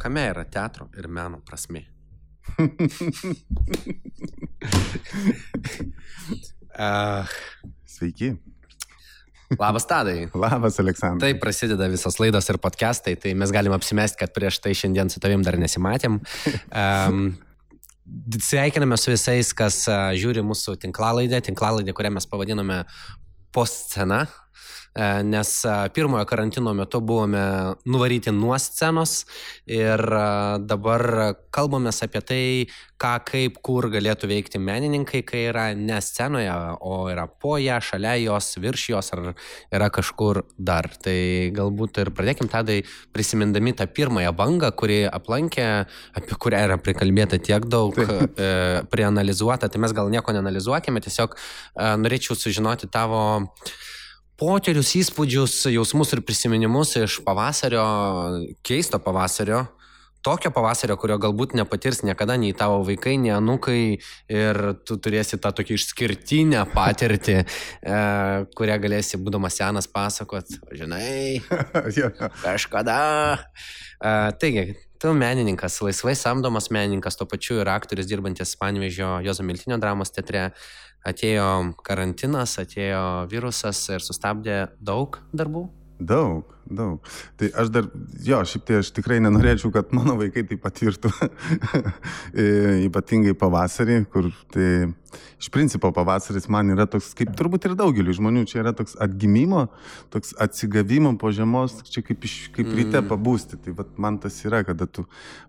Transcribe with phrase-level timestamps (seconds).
[0.00, 1.82] Kame yra teatro ir meno prasme?
[6.78, 7.28] uh,
[7.94, 8.30] Sveiki.
[9.58, 10.30] labas, Tadai.
[10.44, 11.34] Labas, Aleksandrai.
[11.34, 15.20] Taip prasideda visos laidos ir podcastai, tai mes galim apsimesti, kad prieš tai šiandien su
[15.20, 16.20] tavim dar nesimatėm.
[16.72, 17.34] Um,
[18.40, 22.82] Sveikiname su visais, kas žiūri mūsų tinklalaidę, tinklalaidę, kurią mes pavadinome
[23.54, 24.24] postscena,
[25.22, 29.24] nes e, pirmojo karantino metu buvome nuvaryti nuo scenos
[29.66, 32.44] ir e, dabar kalbame apie tai,
[32.98, 38.14] ką, kaip, kur galėtų veikti menininkai, kai yra ne scenoje, o yra po ją, šalia
[38.22, 39.22] jos, virš jos ar
[39.74, 40.88] yra kažkur dar.
[41.02, 41.16] Tai
[41.54, 42.76] galbūt ir pradėkim tada
[43.14, 45.66] prisimindami tą pirmąją bangą, kuri aplankė,
[46.14, 51.90] apie kurią yra prikalbėta tiek daug, e, prianalizuota, tai mes gal nieko neanalizuokime, tiesiog e,
[52.04, 53.24] norėčiau sužinoti tavo
[54.40, 57.84] potyrius, įspūdžius, jausmus ir prisiminimus iš pavasario,
[58.66, 59.64] keisto pavasario,
[60.24, 63.80] tokio pavasario, kurio galbūt nepatirs niekada nei tavo vaikai, nei anukai
[64.32, 67.98] ir tu turėsi tą tokį išskirtinę patirtį, e,
[68.56, 71.42] kurią galėsi, būdamas senas, pasakot, žinai,
[72.46, 72.98] kažkada.
[74.00, 74.66] E, taigi,
[75.04, 80.48] tu menininkas, laisvai samdomas menininkas, tuo pačiu ir aktorius dirbantis Panvežio Jozo Miltinio dramos teatre
[81.04, 81.48] atėjo
[81.86, 85.68] karantinas, atėjo virusas ir sustabdė daug darbų?
[86.04, 87.06] Daug, daug.
[87.38, 87.86] Tai aš dar,
[88.26, 91.12] jo, šiaip tai aš tikrai nenorėčiau, kad mano vaikai tai patirtų.
[92.88, 94.68] Ypatingai pavasarį, kur tai
[95.40, 99.66] iš principo pavasaris man yra toks, kaip turbūt ir daugeliu žmonių, čia yra toks atgimimo,
[100.14, 102.78] toks atsigavimo po žiemos, čia kaip, iš, kaip mm.
[102.80, 103.60] ryte pabūsti.
[103.64, 105.06] Tai vat, man tas yra, kada tu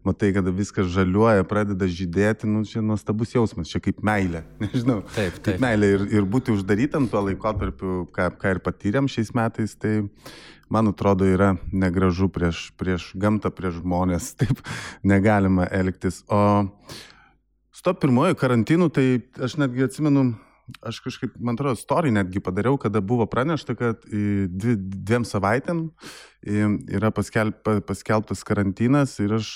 [0.07, 5.01] matai, kada viskas žaliuoja, pradeda žydėti, nu čia nuostabus jausmas, čia kaip meilė, nežinau.
[5.15, 5.55] Taip, taip.
[5.55, 10.01] Kaip meilė ir, ir būti uždarytam tuo laikotarpiu, ką, ką ir patyrėm šiais metais, tai
[10.69, 14.33] man atrodo, yra negražu prieš, prieš gamtą, prieš žmonės.
[14.39, 14.61] Taip
[15.03, 16.23] negalima elgtis.
[16.27, 16.41] O
[17.85, 20.33] su to pirmoju karantinu, tai aš netgi atsimenu,
[20.81, 24.01] aš kažkaip, man atrodo, story netgi padariau, kada buvo pranešta, kad
[24.49, 25.83] dvi, dviem savaitėm
[26.89, 27.51] yra paskel,
[27.85, 29.51] paskelbtas karantinas ir aš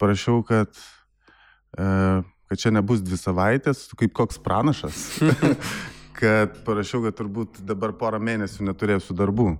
[0.00, 0.72] parašiau, kad,
[1.76, 1.88] e,
[2.48, 5.02] kad čia nebus dvi savaitės, kaip koks pranašas,
[6.20, 9.50] kad parašiau, kad turbūt dabar porą mėnesių neturėsiu darbų.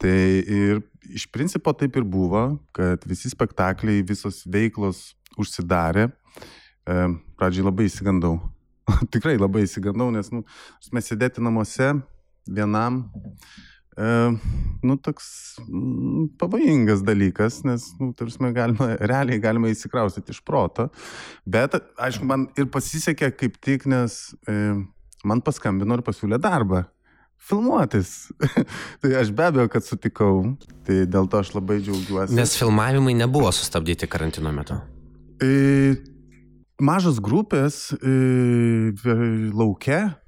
[0.00, 6.08] Tai ir iš principo taip ir buvo, kad visi spektakliai, visos veiklos užsidarė.
[6.08, 6.28] E,
[7.38, 8.38] pradžiai labai įsigandau.
[9.14, 10.44] Tikrai labai įsigandau, nes nu,
[10.96, 11.92] mes sėdėti namuose
[12.48, 13.02] vienam,
[13.92, 14.10] e,
[14.88, 15.28] nu, toks
[15.66, 20.88] mm, pavojingas dalykas, nes, nu, tarsi, galima, realiai galima įsikraustyti iš proto.
[21.44, 24.76] Bet, aišku, man ir pasisekė kaip tik, nes e,
[25.28, 26.86] man paskambino ir pasiūlė darbą
[27.38, 28.32] filmuotis.
[29.00, 30.56] tai aš be abejo, kad sutikau,
[30.86, 32.36] tai dėl to aš labai džiaugiuosi.
[32.36, 34.80] Nes filmavimai nebuvo sustabdyti karantino metu.
[35.38, 35.94] E,
[36.80, 38.92] mažas grupės e,
[39.54, 40.18] laukia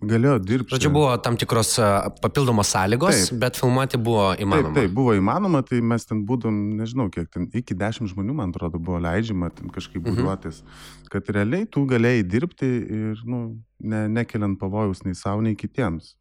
[0.00, 0.74] galėjo dirbti.
[0.74, 1.74] Žodžiu, buvo tam tikros
[2.22, 3.40] papildomos sąlygos, taip.
[3.42, 4.72] bet filmuoti buvo įmanoma.
[4.72, 8.54] Taip, taip, buvo įmanoma, tai mes ten būdom, nežinau, kiek ten, iki dešimt žmonių, man
[8.54, 10.16] atrodo, buvo leidžiama ten kažkaip mhm.
[10.16, 11.10] būriuotis, mhm.
[11.12, 12.70] kad realiai tu galėjai dirbti
[13.00, 13.42] ir, nu,
[13.84, 16.14] ne, nekeliant pavojus nei savo, nei kitiems.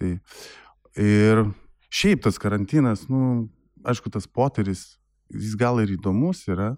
[0.00, 0.16] Tai
[0.98, 1.46] ir
[1.92, 3.46] šiaip tas karantinas, nu,
[3.86, 4.96] aišku, tas poteris,
[5.32, 6.74] jis gal ir įdomus yra,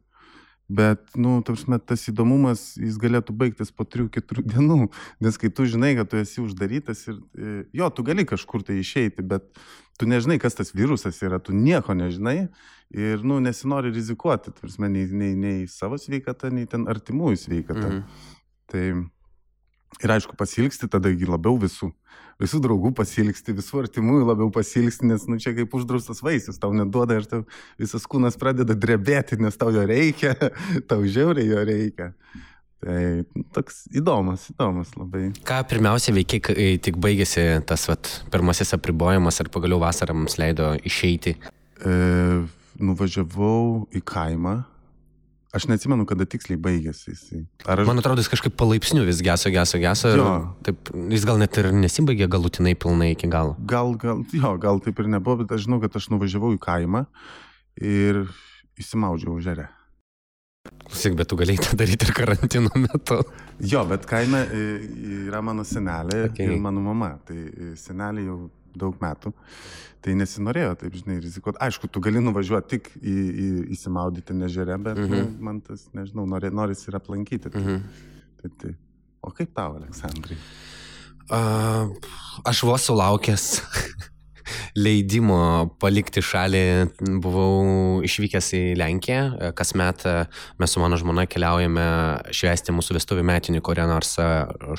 [0.69, 4.89] Bet, nu, tarsi, tas įdomumas, jis galėtų baigtis po 3-4 dienų,
[5.25, 8.79] nes kai tu žinai, kad tu esi uždarytas ir, e, jo, tu gali kažkur tai
[8.81, 9.45] išeiti, bet
[10.01, 12.49] tu nežinai, kas tas virusas yra, tu nieko nežinai
[12.97, 17.91] ir, nu, nesinori rizikuoti, tarsi, nei, nei, nei savo sveikatą, nei ten artimųjų sveikatą.
[17.91, 18.33] Mhm.
[18.73, 18.87] Tai
[20.03, 21.93] Ir aišku, pasilgsti tada labiau visų.
[22.43, 27.21] Visų draugų pasilgsti, visų artimųjų labiau pasilgsti, nes, nu, čia kaip uždraustas vaisius, tau neduoda
[27.21, 27.45] ir tau
[27.79, 30.35] visas kūnas pradeda drebėti, nes tau jo reikia,
[30.91, 32.11] tau žiauriai jo reikia.
[32.85, 32.99] Tai
[33.55, 35.29] toks įdomus, įdomus labai.
[35.47, 40.75] Ką pirmiausia veikia, kai tik baigėsi tas vat, pirmasis apribojimas ir pagaliau vasarą mums leido
[40.85, 41.39] išeiti?
[41.81, 41.95] E,
[42.83, 44.59] nuvažiavau į kaimą,
[45.55, 47.45] Aš neatsimenu, kada tiksliai baigėsi jisai.
[47.63, 47.85] Aš...
[47.87, 50.11] Man atrodo, jis kažkaip palaipsniui vis geso, geso, geso.
[50.11, 50.23] Ir
[50.67, 53.55] taip, jis gal net ir nesibaigė galutinai pilnai iki galo.
[53.71, 57.05] Gal, gal, jo, gal taip ir nebuvo, bet aš žinau, kad aš nuvažiavau į kaimą
[57.79, 58.25] ir
[58.83, 59.69] įsimaudžiau žerę.
[60.85, 63.21] Klausyk, bet tu galėjai tą daryti ir karantino metu.
[63.63, 64.67] Jo, bet kaime e,
[65.29, 66.49] yra mano senelė okay.
[66.49, 67.15] ir mano mama.
[67.29, 68.39] Tai e, senelė jau
[68.79, 69.33] daug metų.
[70.05, 71.61] Tai nesinorėjo, taip žinai, rizikuoti.
[71.65, 75.31] Aišku, tu gali nuvažiuoti tik į, į, įsimaudyti nežerę, bet mm -hmm.
[75.31, 77.51] nu, man tas, nežinau, nori, noris ir aplankyti.
[77.51, 77.81] Tai, mm -hmm.
[78.43, 78.75] tai, tai.
[79.23, 80.37] O kaip tau, Aleksandrai?
[81.25, 81.89] Uh,
[82.45, 83.63] aš vos sulaukęs
[84.75, 86.63] leidimo palikti šalį
[87.23, 89.53] buvau išvykęs į Lenkiją.
[89.55, 90.03] Kasmet
[90.59, 91.85] mes su mano žmona keliaujame
[92.35, 94.17] švęsti mūsų vestuvių metinį kurią nors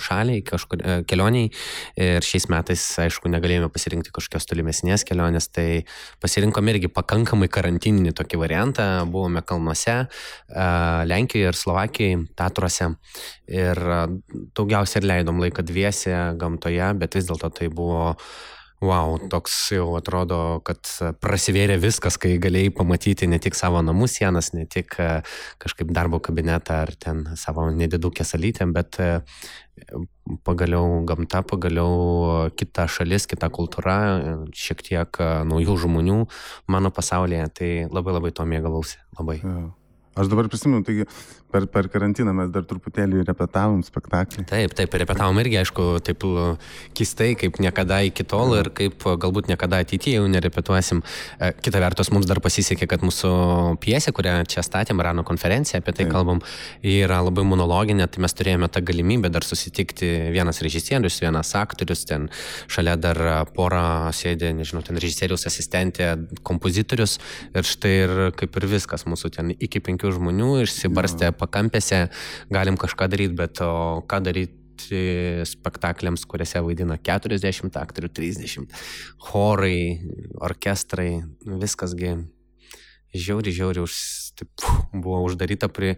[0.03, 1.51] šaliai, kažkur kelioniai.
[1.95, 5.85] Ir šiais metais, aišku, negalėjome pasirinkti kažkokios tolimesnės kelionės, tai
[6.23, 8.89] pasirinkom irgi pakankamai karantininį tokį variantą.
[9.11, 10.01] Buvome kalnuose,
[11.07, 12.91] Lenkijoje ir Slovakijoje, Tatruose.
[13.47, 13.79] Ir
[14.57, 18.11] daugiausiai ir leidom laiką dviese gamtoje, bet vis dėlto tai buvo
[18.83, 20.83] Wow, toks jau atrodo, kad
[21.23, 25.21] prasivėrė viskas, kai galėjai pamatyti ne tik savo namų sienas, ne tik e,
[25.63, 29.09] kažkaip darbo kabinetą ar ten savo nedidukę salytę, bet e,
[30.43, 33.97] pagaliau gamta, pagaliau kita šalis, kita kultūra,
[34.51, 36.19] šiek tiek e, naujų žmonių
[36.67, 39.39] mano pasaulyje, tai labai labai to mėgavausi, labai.
[39.39, 39.65] Ja.
[40.15, 41.03] Aš dabar prisimenu, taigi
[41.51, 44.45] per, per karantiną mes dar truputėlį repetavom spektaklį.
[44.47, 46.23] Taip, taip, repetavom irgi, aišku, taip
[46.95, 51.01] keistai, kaip niekada iki tol ir kaip galbūt niekada ateityje jau nerepetuosim.
[51.39, 53.31] E, kita vertus, mums dar pasisekė, kad mūsų
[53.83, 56.13] piesė, kurią čia statėm, Rano konferencija, apie tai taip.
[56.15, 56.39] kalbam,
[56.79, 62.29] yra labai monologinė, tai mes turėjome tą galimybę dar susitikti vienas režisierius, vienas aktorius, ten
[62.71, 63.21] šalia dar
[63.51, 66.13] pora sėdė, nežinau, ten režisierius asistentė,
[66.47, 67.19] kompozitorius
[67.51, 71.31] ir štai ir kaip ir viskas mūsų ten iki penkių žmonių išsibarstė.
[71.31, 72.05] Ja pakampėse
[72.53, 74.53] galim kažką daryti, bet o ką daryti
[75.47, 78.79] spektakliams, kuriuose vaidina 40 aktorių, 30,
[79.29, 80.01] chorai,
[80.43, 81.09] orkestrai,
[81.63, 82.17] viskasgi
[83.15, 83.97] žiauri, žiauri už,
[84.39, 85.95] taip, buvo uždaryta prie...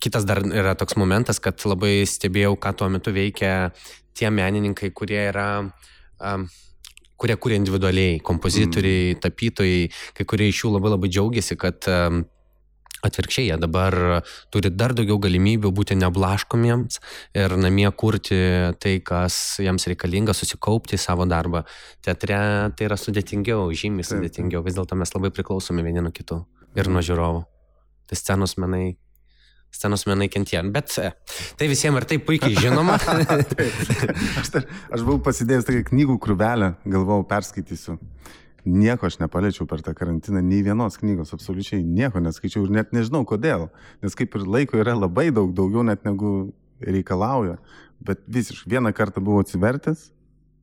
[0.00, 3.74] Kitas dar yra toks momentas, kad labai stebėjau, ką tuo metu veikia
[4.16, 5.50] tie menininkai, kurie yra
[7.20, 9.20] kurie kuria individualiai, kompozitoriai, mm.
[9.20, 9.80] tapytojai,
[10.16, 12.22] kai kurie iš jų labai labai džiaugiasi, kad um,
[13.06, 13.94] Atvirkščiai, jie dabar
[14.52, 17.00] turi dar daugiau galimybių būti neblaškomiems
[17.40, 18.40] ir namie kurti
[18.82, 21.64] tai, kas jiems reikalinga, susikaupti į savo darbą.
[22.04, 22.40] Teatre
[22.76, 26.42] tai yra sudėtingiau, žymiai sudėtingiau, vis dėlto mes labai priklausomi vieni nuo kitų
[26.76, 27.46] ir nuo žiūrovų.
[28.10, 28.98] Tai scenos menai
[29.70, 30.64] scenos menai kentėjo.
[30.74, 31.12] Bet e,
[31.58, 32.98] tai visiems ir taip puikiai žinoma.
[34.40, 37.96] aš, tar, aš buvau pasidėjęs tokią knygų krūvelę, galvojau, perskaitysiu
[38.70, 43.24] nieko aš nepaliečiau per tą karantiną, nei vienos knygos, absoliučiai nieko neskaičiau ir net nežinau
[43.28, 43.68] kodėl,
[44.04, 47.58] nes kaip ir laiko yra labai daug, daugiau net negu reikalauja,
[48.04, 50.08] bet visiškai vieną kartą buvau atsivertęs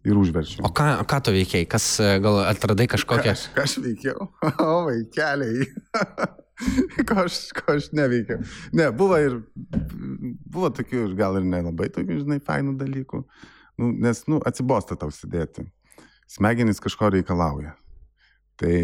[0.07, 0.65] ir užverčiau.
[0.68, 1.86] O ką, ką tu veikiai, kas
[2.24, 3.36] gal atradai kažkokią?
[3.36, 4.30] Ką, ką aš veikiau?
[4.63, 5.68] O, vaikeliai.
[7.07, 8.42] ko, aš, ko aš neveikiau.
[8.77, 9.39] Ne, buvo ir,
[10.48, 13.24] buvo tokių ir gal ir nelabai tokių, žinai, fainų dalykų.
[13.77, 15.68] Nu, nes, nu, atsibosta tau sėdėti.
[16.27, 17.75] Smegenys kažko reikalauja.
[18.57, 18.75] Tai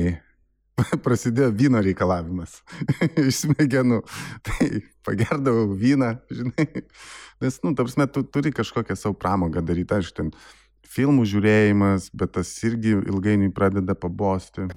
[1.06, 2.62] prasidėjo vyno reikalavimas
[3.26, 4.02] iš smegenų.
[4.48, 4.70] Tai
[5.06, 6.68] pagerdavau vyną, žinai.
[7.44, 10.32] Nes, nu, tarsi, tu turi kažkokią savo pramogą daryti, aš ten
[10.94, 14.68] filmų žiūrėjimas, bet tas irgi ilgainiui pradeda pabosti.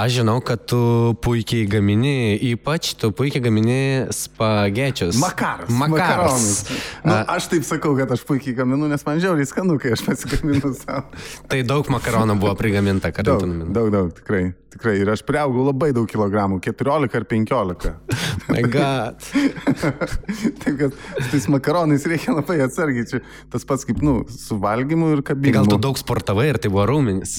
[0.00, 0.78] Aš žinau, kad tu
[1.22, 3.78] puikiai gamini, ypač tu puikiai gamini
[4.14, 5.20] spagečius.
[5.22, 5.70] Makaras.
[5.70, 6.64] Makaronus.
[7.06, 10.74] Nu, aš taip sakau, kad aš puikiai gaminu, nes man žiauriai skanu, kai aš pasigaminu
[10.74, 11.06] savo.
[11.50, 13.70] tai daug makaronų buvo prigaminta karantinu.
[13.70, 14.48] Daug, daug, daug, tikrai.
[14.74, 14.96] Tikrai.
[15.02, 17.92] Ir aš prieaugau labai daug kilogramų, 14 ar 15.
[18.52, 19.22] My God.
[20.62, 23.06] taip, kad su tais makaronais reikia labai atsargiai.
[23.06, 23.22] Čia
[23.52, 25.52] tas pats kaip, nu, su valgymu ir kabinimu.
[25.52, 27.38] Tai gal tu daug sportavai ir tai buvo raumenis?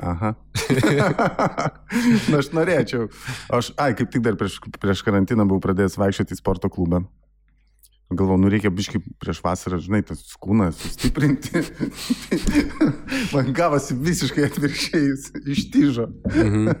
[0.00, 0.32] Aha.
[2.32, 3.10] Na, aš norėčiau.
[3.52, 7.04] Aš, ai, kaip tik dar prieš, prieš karantiną buvau pradėjęs vaikščioti į sporto klubą.
[8.18, 11.62] Galvoju, nu reikia biškai prieš vasarą, žinai, tas kūnas sustiprinti.
[13.34, 15.16] Man gavosi visiškai atvirkščiai,
[15.56, 16.10] ištyžo.
[16.34, 16.76] mhm.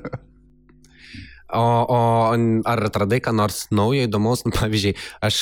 [1.52, 1.98] O, o
[2.64, 4.94] ar atradai ką nors naujo, įdomaus, nu, pavyzdžiui,
[5.28, 5.40] aš,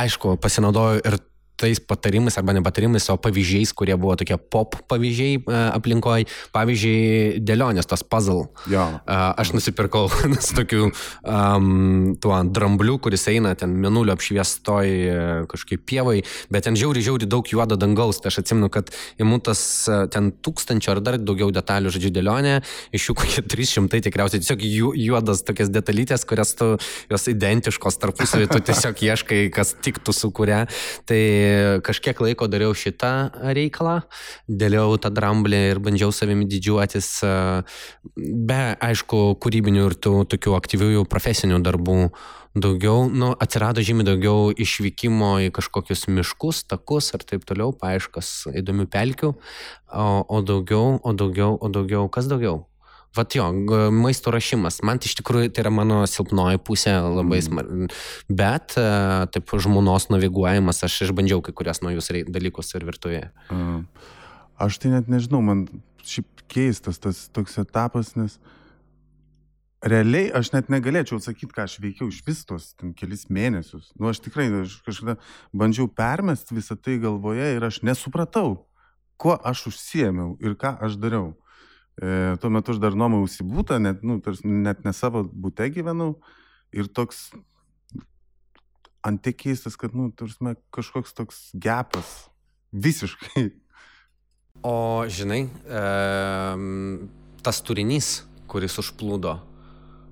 [0.00, 1.18] aišku, pasinaudoju ir
[1.62, 6.26] tais patarimais arba ne patarimais, o pavyzdžiais, kurie buvo tokie pop pavyzdžiai e, aplinkoje.
[6.54, 8.48] Pavyzdžiui, dėlionės, tas puzzle.
[8.70, 8.84] Jo.
[9.02, 10.08] Uh, aš nusipirkau
[10.44, 16.18] su tokiu um, tuo drambliu, kuris eina ten minulio apšviestoj uh, kažkaip pievai,
[16.52, 18.20] bet ten žiauri, žiauri daug juodo dangaus.
[18.22, 18.90] Tai aš atsimenu, kad
[19.22, 19.62] įmu tas
[20.12, 22.58] ten tūkstančio ar dar daugiau detalių, žodžiu, dėlionė,
[22.94, 26.72] iš jų kokie 300 tikriausiai tiesiog ju, juodas tokias detalytės, kurias tu,
[27.12, 30.64] jos identiškos tarpusavį, tu tiesiog ieškai, kas tiktų su kuria.
[31.08, 31.22] Tai
[31.86, 33.12] kažkiek laiko dariau šitą
[33.56, 34.00] reikalą,
[34.48, 37.08] dėliau tą dramblį ir bandžiau savimi didžiuotis,
[38.16, 41.98] be, aišku, kūrybinių ir tų tokių aktyviųjų profesinių darbų
[42.54, 48.88] daugiau, nu, atsirado žymiai daugiau išvykimo į kažkokius miškus, takus ir taip toliau, paaiškas įdomių
[48.92, 52.66] pelkių, o, o daugiau, o daugiau, o daugiau, kas daugiau?
[53.16, 53.44] Vat jo,
[53.92, 57.44] maisto rašymas, man tai iš tikrųjų tai yra mano silpnoji pusė labai mm.
[57.44, 57.88] smarkiai,
[58.32, 58.86] bet e,
[59.34, 63.28] taip žmonos naviguojamas, aš išbandžiau kai kurias naujus dalykus ir virtuvėje.
[64.62, 65.66] Aš tai net nežinau, man
[66.08, 68.38] šiaip keistas tas toks etapas, nes
[69.82, 73.90] realiai aš net negalėčiau atsakyti, ką aš veikiau iš vis tos ten kelis mėnesius.
[73.98, 75.18] Nu, aš tikrai aš kažkada
[75.52, 78.62] bandžiau permest visą tai galvoje ir aš nesupratau,
[79.20, 81.32] kuo aš užsiemiau ir ką aš dariau.
[82.00, 86.14] E, tuo metu aš dar nuomausi būtą, net, nu, tars, net ne savo būte gyvenau
[86.72, 87.30] ir toks
[89.04, 92.14] antiek keistas, kad, nu, tarsi kažkoks toks gepas.
[92.72, 93.50] Visiškai.
[94.64, 95.82] O žinai, e,
[97.42, 99.40] tas turinys, kuris užplūdo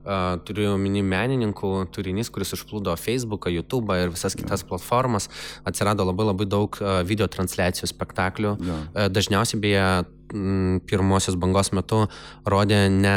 [0.00, 5.26] Uh, turiu omeny menininkų turinys, kuris užplūdo Facebooką, YouTube'ą ir visas kitas platformas.
[5.68, 8.54] Atsirado labai labai daug uh, video transliacijų spektaklių.
[8.64, 8.78] Ja.
[8.94, 9.84] Uh, dažniausiai beje
[10.90, 12.04] pirmosios bangos metu
[12.49, 13.16] rodė ne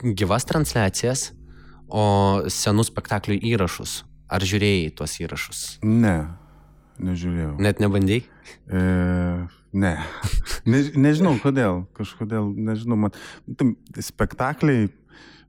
[0.00, 1.30] gyvas transliacijas,
[1.90, 4.04] o senų spektaklių įrašus.
[4.30, 5.62] Ar žiūrėjai tuos įrašus?
[5.82, 6.30] Ne,
[7.02, 7.56] nežiūrėjau.
[7.58, 8.22] Net nebandėjai?
[8.70, 8.84] E,
[9.74, 9.94] ne.
[10.70, 10.84] ne.
[10.94, 13.16] Nežinau kodėl, kažkodėl, nežinau, man.
[13.58, 13.72] Tai
[14.06, 14.88] spektakliai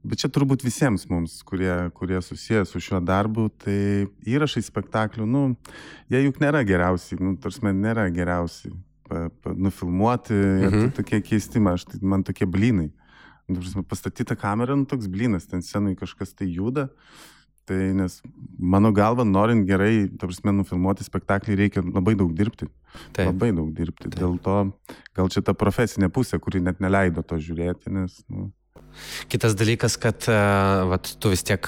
[0.02, 5.42] Bet čia turbūt visiems mums, kurie, kurie susijęs su šiuo darbu, tai įrašai spektaklių, nu,
[6.10, 8.72] jie juk nėra geriausi, nu, tarsi nėra geriausi
[9.56, 10.88] nufilmuoti, mhm.
[10.88, 12.90] tai tokie keisti, aš, tai man tokie blynai.
[13.52, 16.88] Nu, pastatyta kamera, nu, toks blynas, ten senai kažkas tai juda.
[17.70, 18.16] Tai nes
[18.58, 22.68] mano galva, norint gerai, ta prasme, nufilmuoti spektaklį, reikia labai daug dirbti.
[23.14, 23.28] Taip.
[23.28, 24.08] Labai daug dirbti.
[24.08, 24.18] Taip.
[24.18, 24.56] Dėl to
[25.18, 28.50] gal čia ta profesinė pusė, kuri net neleido to žiūrėti, nes, nu,
[29.32, 30.26] Kitas dalykas, kad
[30.92, 31.64] vat, tu vis tiek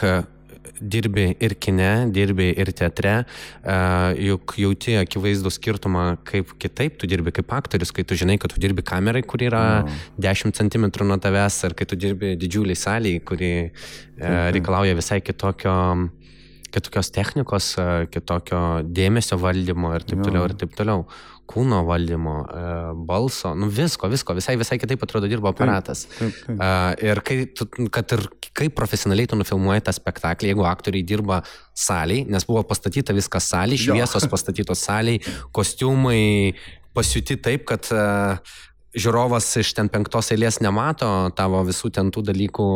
[0.90, 3.16] dirbi ir kine, dirbi ir teatre,
[4.20, 8.62] juk jauti akivaizdų skirtumą, kaip kitaip tu dirbi kaip aktorius, kai tu žinai, kad tu
[8.63, 10.00] dirbi kamerai, kur yra no.
[10.24, 13.54] 10 cm nuo tavęs, ar kai tu dirbi didžiuliai saliai, kuri
[14.20, 15.78] reikalauja visai kitokio
[16.74, 17.68] kitokios technikos,
[18.10, 18.60] kitokio
[18.98, 21.06] dėmesio valdymo ir taip toliau ir taip toliau
[21.50, 22.65] kūno valdymo, e,
[23.07, 26.05] balso, nu visko, visko, visai, visai kitaip atrodo dirbo aparatas.
[26.07, 27.03] Taip, taip, taip.
[27.03, 31.41] Ir kai, tu, kad ir kaip profesionaliai tu nufilmuoji tą spektaklį, jeigu aktoriai dirba
[31.75, 35.21] saliai, nes buvo pastatyta viskas saliai, šviesos pastatytos saliai,
[35.55, 36.53] kostiumai
[36.93, 38.55] pasiūti taip, kad uh,
[38.93, 41.07] žiūrovas iš ten penktos eilės nemato
[41.38, 42.67] tavo visų ten tų dalykų,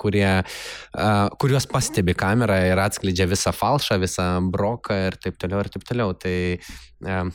[0.00, 5.72] kurie, uh, kuriuos pastebi kamera ir atskleidžia visą falšą, visą broką ir taip toliau ir
[5.72, 6.16] taip toliau.
[6.16, 7.28] Tai uh,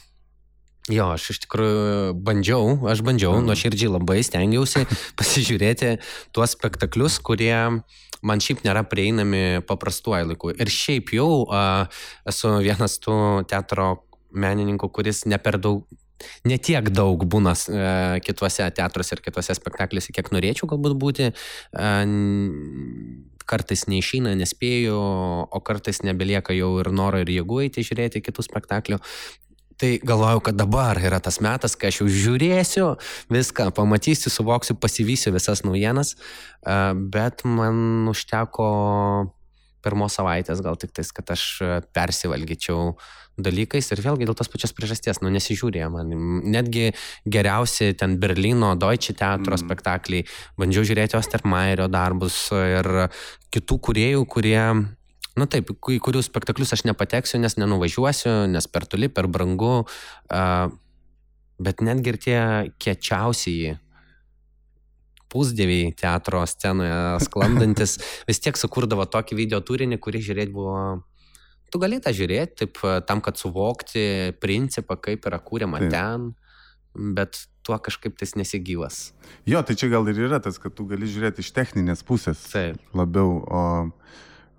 [0.90, 3.46] Jo, aš iš tikrųjų bandžiau, aš bandžiau, mm.
[3.52, 4.88] nuoširdžiai labai stengiausi
[5.20, 5.98] pasižiūrėti
[6.34, 7.54] tuos spektaklius, kurie
[8.26, 10.54] man šiaip nėra prieinami paprastuoju laiku.
[10.58, 11.86] Ir šiaip jau a,
[12.30, 13.16] esu vienas tų
[13.50, 15.86] teatro menininkų, kuris ne per daug,
[16.50, 17.86] ne tiek daug būna e,
[18.26, 21.30] kituose teatruose ir kituose spektakliuose, kiek norėčiau galbūt būti.
[21.30, 21.92] E,
[23.52, 24.98] kartais neišeina, nespėju,
[25.52, 29.02] o kartais nebelieka jau ir noro ir jėgų eiti žiūrėti kitų spektaklių.
[29.82, 32.92] Tai galvojau, kad dabar yra tas metas, kai aš jau žiūrėsiu
[33.34, 36.14] viską, pamatysiu, suvoksiu, pasivysiu visas naujienas,
[37.10, 38.68] bet man užteko
[39.82, 41.48] pirmos savaitės gal tik tais, kad aš
[41.98, 42.94] persivalgyčiau
[43.42, 46.14] dalykais ir vėlgi dėl tos pačios priežasties, nu nesižiūrėjo man.
[46.54, 46.92] Netgi
[47.26, 49.64] geriausi ten Berlyno Deutsche teatro mm.
[49.64, 50.30] spektakliai,
[50.62, 53.08] bandžiau žiūrėti Ostermaierio darbus ir
[53.50, 54.62] kitų kuriejų, kurie
[55.40, 59.86] Na taip, į kurių spektaklius aš nepateksiu, nes nenuvažiuosiu, nes per toli, per brangu,
[61.62, 62.40] bet netgi ir tie
[62.82, 63.78] kiečiausiai
[65.32, 67.96] pusdėviai teatro scenoje sklandantis
[68.30, 70.82] vis tiek sukurdavo tokį video turinį, kurį žiūrėti buvo...
[71.72, 75.94] Tu gali tą žiūrėti, taip, tam, kad suvokti principą, kaip yra kūriama taip.
[75.94, 76.26] ten,
[77.16, 79.14] bet tuo kažkaip tais nesigyvas.
[79.48, 82.82] Jo, tai čia gal ir yra tas, kad tu gali žiūrėti iš techninės pusės taip.
[82.98, 83.62] labiau, o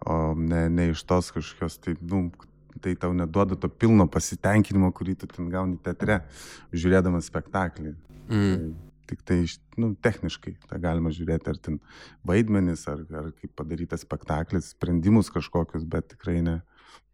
[0.06, 2.26] o ne, ne iš tos kažkokios, tai, nu,
[2.82, 6.22] tai tau neduoda to pilno pasitenkinimo, kurį tu ten gauni teatre,
[6.74, 7.94] žiūrėdamas spektaklį.
[8.28, 8.56] Mm.
[8.56, 9.38] Tai, tik tai
[9.80, 11.78] nu, techniškai tą galima žiūrėti, ar ten
[12.28, 16.60] vaidmenis, ar, ar kaip padarytas spektaklis, sprendimus kažkokius, bet tikrai ne,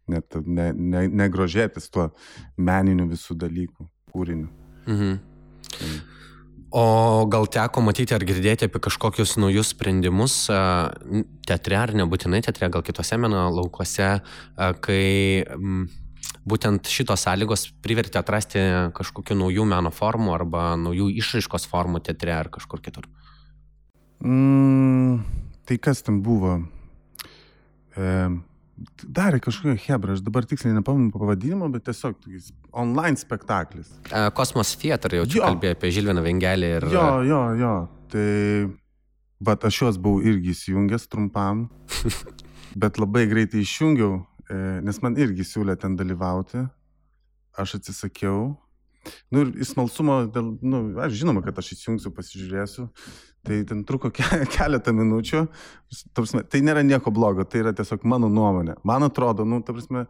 [0.09, 2.09] net ne, ne, negrožėtis tuo
[2.57, 4.49] meniniu visų dalykų, kūriniu.
[4.87, 5.19] Mhm.
[5.69, 5.91] Tai.
[6.69, 10.43] O gal teko matyti ar girdėti apie kažkokius naujus sprendimus
[11.49, 14.09] teatre ar nebūtinai teatre, gal kitose meno laukuose,
[14.85, 15.07] kai
[16.49, 18.61] būtent šitos sąlygos privertė atrasti
[18.97, 23.09] kažkokių naujų meno formų arba naujų išraiškos formų teatre ar kažkur kitur?
[24.21, 25.23] Mm,
[25.65, 26.59] tai kas ten buvo?
[27.97, 28.13] E,
[29.03, 32.27] darė kažkokią hebrą, aš dabar tiksliai nepamenu pavadinimo, bet tiesiog
[32.71, 33.91] online spektaklis.
[34.37, 36.87] Kosmos Theater jau čia kalbėjo apie Žilviną Vengelį ir...
[36.93, 37.73] Jo, jo, jo.
[38.13, 38.29] Tai...
[39.39, 41.69] Bet aš juos buvau irgi įsijungęs trumpam,
[42.83, 44.17] bet labai greitai išjungiau,
[44.51, 46.65] e, nes man irgi siūlė ten dalyvauti.
[47.59, 48.57] Aš atsisakiau,
[49.33, 52.87] nu, ir smalsumo, dėl, nu, aš žinoma, kad aš įsijungsiu, pasižiūrėsiu,
[53.47, 54.25] tai ten truko ke
[54.55, 55.45] keletą minučių,
[56.17, 58.79] prasme, tai nėra nieko blogo, tai yra tiesiog mano nuomonė.
[58.87, 60.07] Man atrodo, nu, ta prasme,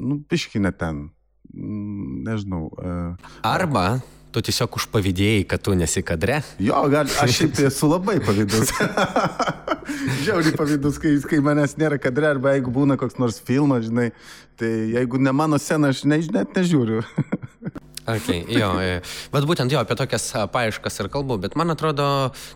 [0.00, 1.06] nu, piškinė ten,
[1.54, 2.68] nežinau.
[2.80, 4.00] Uh, Arba
[4.34, 6.40] tu tiesiog užpavydėjai, kad tu nesi kadre.
[6.62, 8.72] Jo, gal, aš šiaip esu labai pavydus.
[10.24, 14.08] Žiauriai pavydus, kai, kai manęs nėra kadre, arba jeigu būna koks nors filmas, žinai,
[14.58, 17.04] tai jeigu ne mano scena, aš ne, net nežiūriu.
[18.04, 18.68] Okay, jo,
[19.32, 22.06] bet būtent jo, apie tokias paieškas ir kalbu, bet man atrodo,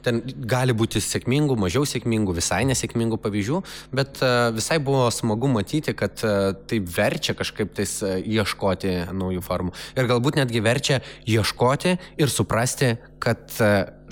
[0.04, 3.60] ten gali būti sėkmingų, mažiau sėkmingų, visai nesėkmingų pavyzdžių,
[3.96, 4.20] bet
[4.56, 9.72] visai buvo smagu matyti, kad tai verčia kažkaip tais ieškoti naujų formų.
[9.96, 13.48] Ir galbūt netgi verčia ieškoti ir suprasti, kad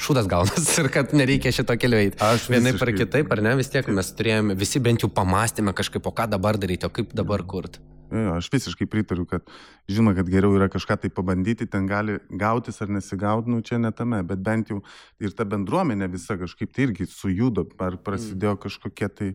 [0.00, 2.20] šūdas gaunas ir kad nereikia šito keliu eiti.
[2.24, 6.08] Aš vienai par kitaip, ar ne, vis tiek mes turėjome, visi bent jau pamastėme kažkaip,
[6.08, 7.84] o ką dabar daryti, o kaip dabar kurti.
[8.10, 9.46] Jo, aš visiškai pritariu, kad
[9.90, 14.20] žinoma, kad geriau yra kažką tai pabandyti, ten gali gautis ar nesigauti, nu čia netame,
[14.26, 14.78] bet bent jau
[15.22, 18.62] ir ta bendruomenė visa kažkaip tai irgi sujudo, ar prasidėjo mm.
[18.62, 19.30] kažkokie tai,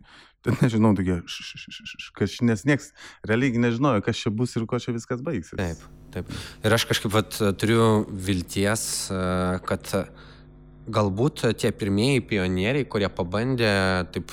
[0.45, 1.19] ten nežinau, tokie,
[2.17, 2.91] kas, nes nieks
[3.27, 5.57] realiai nežinojo, kas čia bus ir ko čia viskas baigsis.
[5.59, 5.83] Taip,
[6.15, 6.31] taip.
[6.63, 8.85] Ir aš kažkaip vat, turiu vilties,
[9.67, 9.91] kad
[10.91, 13.73] galbūt tie pirmieji pionieriai, kurie pabandė
[14.15, 14.31] taip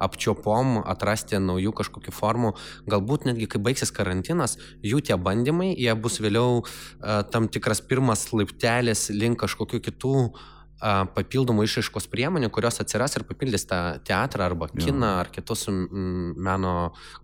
[0.00, 2.54] apčiopom atrasti naujų kažkokių formų.
[2.90, 8.28] Galbūt netgi kai baigsis karantinas, jų tie bandymai, jie bus vėliau uh, tam tikras pirmas
[8.32, 14.70] laiptelis link kažkokių kitų uh, papildomų išaiškos priemonių, kurios atsiras ir papildys tą teatrą arba
[14.72, 16.74] kiną ar kitus meno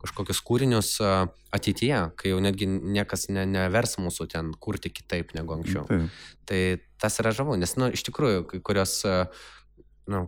[0.02, 5.56] kažkokius kūrinius uh, ateityje, kai jau netgi niekas ne, nevers mūsų ten kurti kitaip negu
[5.56, 5.87] anksčiau.
[5.88, 6.00] Tai,
[6.49, 6.61] tai
[7.00, 8.99] tas yra žavu, nes, nu, iš tikrųjų, kai kurios,
[10.11, 10.26] nu,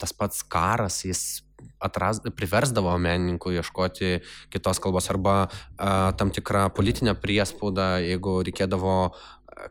[0.00, 1.42] tas pats karas, jis
[1.84, 4.18] atras, priversdavo menininkų ieškoti
[4.54, 8.98] kitos kalbos arba a, tam tikrą politinę priespaudą, jeigu reikėdavo,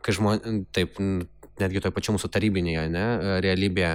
[0.04, 0.98] kai žmonės, taip,
[1.60, 3.04] netgi toj pačiu mūsų tarybinėje ne,
[3.44, 3.92] realybėje,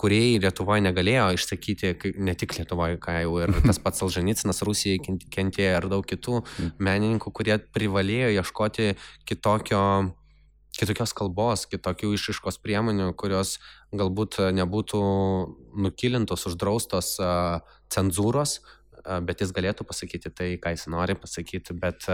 [0.00, 5.74] kuriai Lietuvoje negalėjo išsakyti, ne tik Lietuvoje, ką jau ir tas pats Alžanicinas Rusijai kentėjo
[5.74, 6.72] ir daug kitų mm.
[6.78, 8.94] menininkų, kurie privalėjo ieškoti
[9.28, 9.82] kitokio
[10.78, 13.58] kitokios kalbos, kitokių išiškos priemonių, kurios
[13.96, 15.02] galbūt nebūtų
[15.86, 17.16] nukilintos, uždraustos
[17.90, 18.60] cenzūros,
[19.26, 22.06] bet jis galėtų pasakyti tai, ką jis nori pasakyti, bet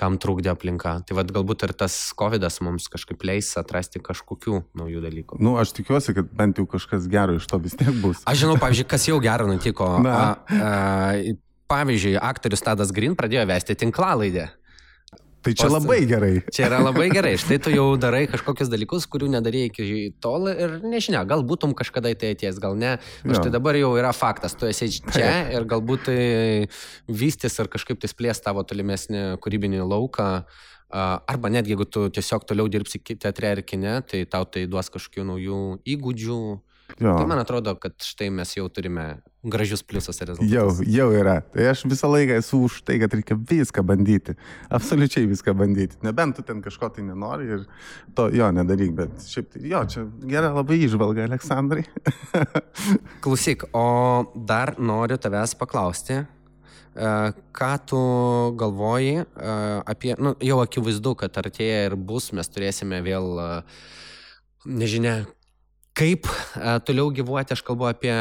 [0.00, 0.94] kam trukdė aplinka.
[1.04, 5.40] Tai vad galbūt ir tas COVID mums kažkaip leis atrasti kažkokių naujų dalykų.
[5.40, 8.22] Na, nu, aš tikiuosi, kad bent jau kažkas gero iš to vis tiek bus.
[8.24, 9.90] Aš žinau, pavyzdžiui, kas jau gero nutiko.
[10.04, 10.16] Na.
[10.16, 11.34] A, a,
[11.70, 14.48] pavyzdžiui, aktorius Tadas Green pradėjo vesti tinklalaidę.
[15.40, 16.32] Tai čia labai gerai.
[16.52, 17.32] Čia yra labai gerai.
[17.40, 19.86] Štai tu jau darai kažkokius dalykus, kurių nedarėjai iki
[20.20, 22.96] tol ir nežinia, gal būtum kažkada tai atėjęs, gal ne.
[23.24, 26.20] Bet štai dabar jau yra faktas, tu esi čia ir galbūt tai
[27.08, 30.30] vystys ar kažkaip tai plės tavo tolimesnį kūrybinį lauką.
[30.90, 35.28] Arba net jeigu tu tiesiog toliau dirbsi teatre ir kine, tai tau tai duos kažkokių
[35.28, 36.40] naujų įgūdžių,
[36.98, 37.14] Jo.
[37.18, 40.52] Tai man atrodo, kad štai mes jau turime gražius pliusus ir rezultatus.
[40.52, 41.38] Jau, jau yra.
[41.52, 44.34] Tai aš visą laiką esu už tai, kad reikia viską bandyti.
[44.68, 45.96] Absoliučiai viską bandyti.
[46.04, 47.62] Nebent tu ten kažko tai nenori ir
[48.16, 51.86] to jo nedaryk, bet šiaip tai jo, čia gera labai išvalga, Aleksandrai.
[53.24, 53.86] Klausyk, o
[54.36, 56.20] dar noriu tavęs paklausti.
[56.90, 57.98] E, ką tu
[58.60, 59.24] galvoji e,
[59.86, 63.50] apie, nu, jau akivaizdu, kad artėja ir bus, mes turėsime vėl, e,
[64.66, 65.20] nežinia,
[66.00, 68.12] Kaip e, toliau gyvuoti, aš kalbu apie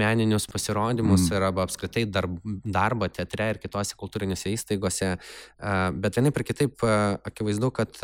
[0.00, 1.34] meninius pasirodymus mm.
[1.36, 6.94] ir apskritai darb, darbą teatre ir kitose kultūrinėse įstaigose, e, bet vienaip ir kitaip e,
[7.28, 8.00] akivaizdu, kad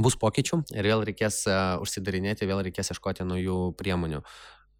[0.00, 1.42] bus pokyčių ir vėl reikės
[1.84, 4.22] užsidarinėti, vėl reikės ieškoti naujų priemonių.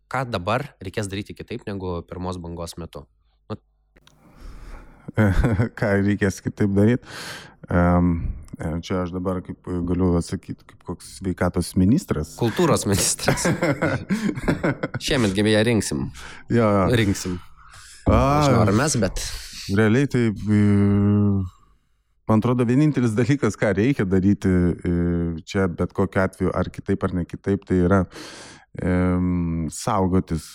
[0.08, 3.04] Ką dabar reikės daryti kitaip negu pirmos bangos metu?
[5.78, 7.16] Ką reikės kitaip daryti?
[7.68, 8.18] Um,
[8.58, 12.32] Čia aš dabar kaip galiu atsakyti, kaip koks sveikatos ministras.
[12.40, 13.44] Kultūros ministras.
[15.04, 16.00] Šiemet gimėje rinksim.
[16.50, 16.80] Jo, jo.
[16.98, 17.36] Rinksim.
[18.08, 19.22] Nežinau, ar mes, bet.
[19.78, 24.50] Realiai tai, man atrodo, vienintelis dalykas, ką reikia daryti
[25.46, 28.02] čia, bet kokiu atveju, ar kitaip ar ne kitaip, tai yra
[28.82, 30.48] um, saugotis.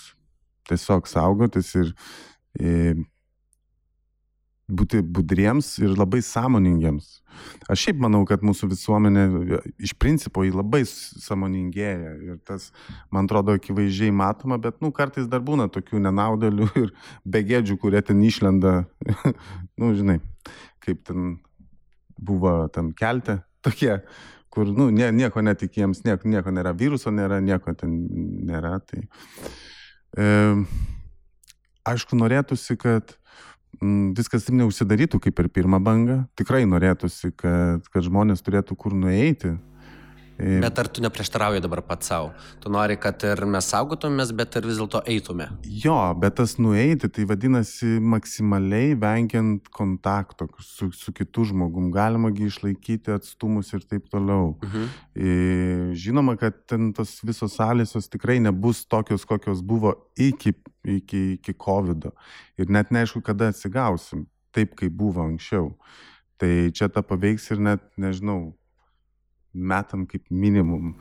[0.67, 1.95] Tiesiog saugotis ir
[2.59, 3.07] um,
[4.71, 7.19] būti budriems ir labai sąmoningiems.
[7.71, 9.23] Aš šiaip manau, kad mūsų visuomenė
[9.84, 12.69] iš principo jį labai sąmoningėja ir tas,
[13.12, 16.93] man atrodo, akivaizdžiai matoma, bet, nu, kartais dar būna tokių nenaudelių ir
[17.36, 18.84] begėdžių, kurie ten išlenda,
[19.80, 20.19] nu, žinai,
[20.84, 21.36] kaip ten
[22.15, 23.97] buvo tam kelte, tokie,
[24.54, 27.97] kur, nu, nie, nieko netikiems, nieko, nieko nėra, viruso nėra, nieko ten
[28.47, 28.78] nėra.
[28.86, 29.02] Tai,
[30.15, 30.30] e,
[31.89, 33.17] aišku, norėtųsi, kad
[34.17, 36.24] viskas taip neužsidarytų kaip per pirmą bangą.
[36.39, 39.56] Tikrai norėtųsi, kad, kad žmonės turėtų kur nueiti.
[40.38, 42.32] Bet ar tu neprieštarauji dabar pats savo?
[42.62, 45.48] Tu nori, kad ir mes saugotumės, bet ir vis dėlto eitume.
[45.84, 51.91] Jo, bet tas nueiti, tai vadinasi maksimaliai vengiant kontakto su, su kitu žmogum.
[51.93, 54.56] Galimagi išlaikyti atstumus ir taip toliau.
[54.63, 55.93] Mhm.
[56.04, 62.10] Žinoma, kad ten tos visos sąlysos tikrai nebus tokios, kokios buvo iki, iki, iki COVID.
[62.10, 62.12] -o.
[62.58, 64.26] Ir net neaišku, kada atsigausim.
[64.54, 65.74] Taip, kaip buvo anksčiau.
[66.38, 68.54] Tai čia tą paveiks ir net, nežinau,
[69.53, 70.95] metam kaip minimum.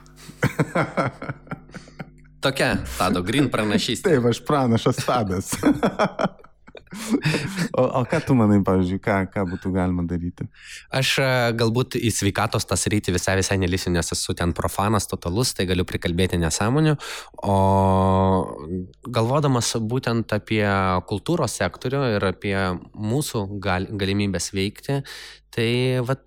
[2.43, 4.17] Tokia Tado Green pranašystė.
[4.17, 5.53] Taip, aš pranašas Tadas.
[7.81, 10.47] o, o ką tu manai, pavyzdžiui, ką, ką būtų galima daryti?
[10.95, 15.55] Aš e, galbūt į sveikatos tas rytį visai visai nelisiu, nes esu ten profanas totalus,
[15.57, 16.97] tai galiu prikalbėti nesąmonių.
[17.47, 17.57] O
[19.07, 20.65] galvodamas būtent apie
[21.09, 22.57] kultūros sektorių ir apie
[22.93, 25.01] mūsų gal, galimybės veikti,
[25.53, 25.73] tai
[26.05, 26.27] vat,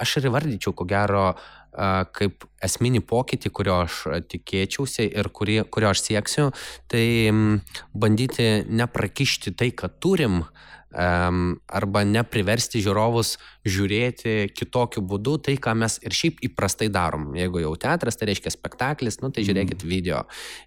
[0.00, 5.92] aš ir įvardyčiau, ko gero, uh, kaip esminį pokytį, kurio aš tikėčiausi ir kurį, kurio
[5.92, 6.50] aš sieksiu,
[6.92, 7.06] tai
[7.96, 10.42] bandyti neprakišti tai, ką turim,
[10.92, 17.30] arba nepriversti žiūrovus žiūrėti kitokiu būdu tai, ką mes ir šiaip įprastai darom.
[17.38, 19.88] Jeigu jau teatras, tai reiškia spektaklis, nu tai žiūrėkit mhm.
[19.88, 20.22] video.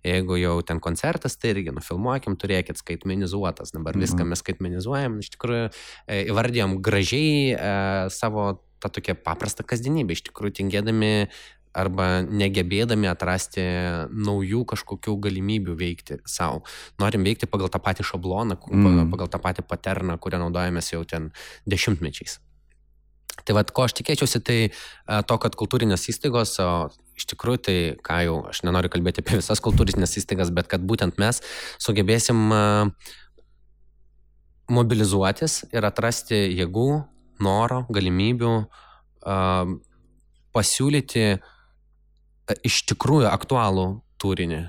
[0.06, 3.76] Jeigu jau ten koncertas, tai irgi nufilmuokim, turėkit skaitmenizuotas.
[3.76, 4.34] Dabar viską mhm.
[4.34, 7.76] mes skaitmenizuojam, iš tikrųjų e, įvardėjom gražiai e,
[8.14, 11.12] savo tą tokią paprastą kasdienybę, iš tikrųjų tingėdami
[11.76, 13.64] arba negebėdami atrasti
[14.10, 16.64] naujų kažkokių galimybių veikti savo.
[17.02, 19.10] Norim veikti pagal tą patį šabloną, mm.
[19.12, 21.32] pagal tą patį paterną, kurią naudojamės jau ten
[21.68, 22.40] dešimtmečiais.
[23.46, 24.60] Tai vad, ko aš tikėčiausi, tai
[25.28, 26.88] to, kad kultūrinės įstaigos, o
[27.20, 31.20] iš tikrųjų tai, ką jau, aš nenoriu kalbėti apie visas kultūrinės įstaigas, bet kad būtent
[31.22, 31.44] mes
[31.84, 32.40] sugebėsim
[34.72, 36.90] mobilizuotis ir atrasti jėgų,
[37.44, 39.76] noro, galimybių uh,
[40.56, 41.52] pasiūlyti uh,
[42.66, 43.86] iš tikrųjų aktualų
[44.22, 44.62] turinį,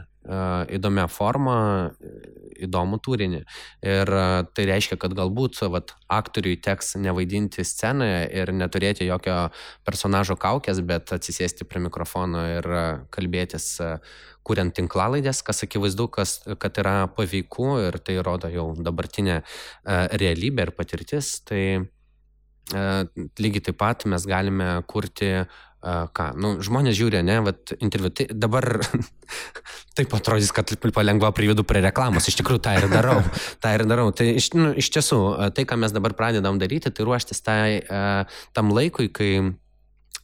[0.74, 1.56] įdomią formą,
[2.66, 3.42] įdomų turinį.
[3.86, 4.12] Ir
[4.56, 9.50] tai reiškia, kad galbūt vat, aktoriui teks nevaidinti scenoje ir neturėti jokio
[9.86, 12.70] personažo kaukės, bet atsisėsti prie mikrofono ir
[13.14, 13.76] kalbėtis,
[14.46, 19.40] kuriant tinklalaidės, kas akivaizdu, kas, kad yra paveiku ir tai rodo jau dabartinė
[19.86, 21.36] realybė ir patirtis.
[21.46, 21.62] Tai
[22.74, 25.30] lygiai taip pat mes galime kurti
[25.86, 28.64] ką, nu, žmonės žiūri, ne, vat, interviu, tai dabar
[29.96, 33.20] taip atrodys, kad palengva privedu prie reklamos, iš tikrųjų tą ir darau,
[33.62, 34.08] tą ir darau.
[34.16, 35.20] Tai iš, nu, iš tiesų,
[35.54, 37.68] tai, ką mes dabar pradedam daryti, tai ruoštis tai,
[38.56, 39.30] tam laikui, kai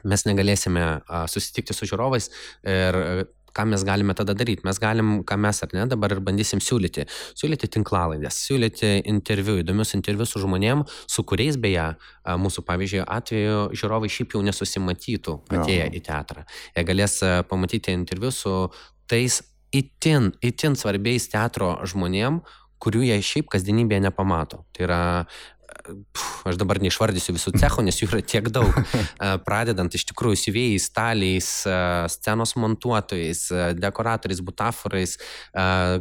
[0.03, 0.87] mes negalėsime
[1.31, 2.27] susitikti su žiūrovais
[2.67, 2.99] ir
[3.57, 4.65] ką mes galime tada daryti?
[4.67, 7.07] Mes galim, ką mes ar ne, dabar ir bandysim siūlyti.
[7.39, 11.93] Siūlyti tinklalaidės, siūlyti interviu, įdomius interviu su žmonėm, su kuriais beje,
[12.27, 16.47] mūsų pavyzdžiui atveju žiūrovai šiaip jau nesusimatytų atėję į teatrą.
[16.77, 18.57] Jie galės pamatyti interviu su
[19.11, 22.43] tais itin, itin svarbiais teatro žmonėm,
[22.83, 24.65] kurių jie šiaip kasdienybėje nepamato.
[24.75, 25.03] Tai yra
[26.49, 28.71] aš dabar neišvardysiu visų cechų, nes jų yra tiek daug.
[29.47, 31.51] Pradedant iš tikrųjų siuvėjais, staliais,
[32.15, 33.45] scenos montuotojais,
[33.79, 35.17] dekoratoriais, butaforais,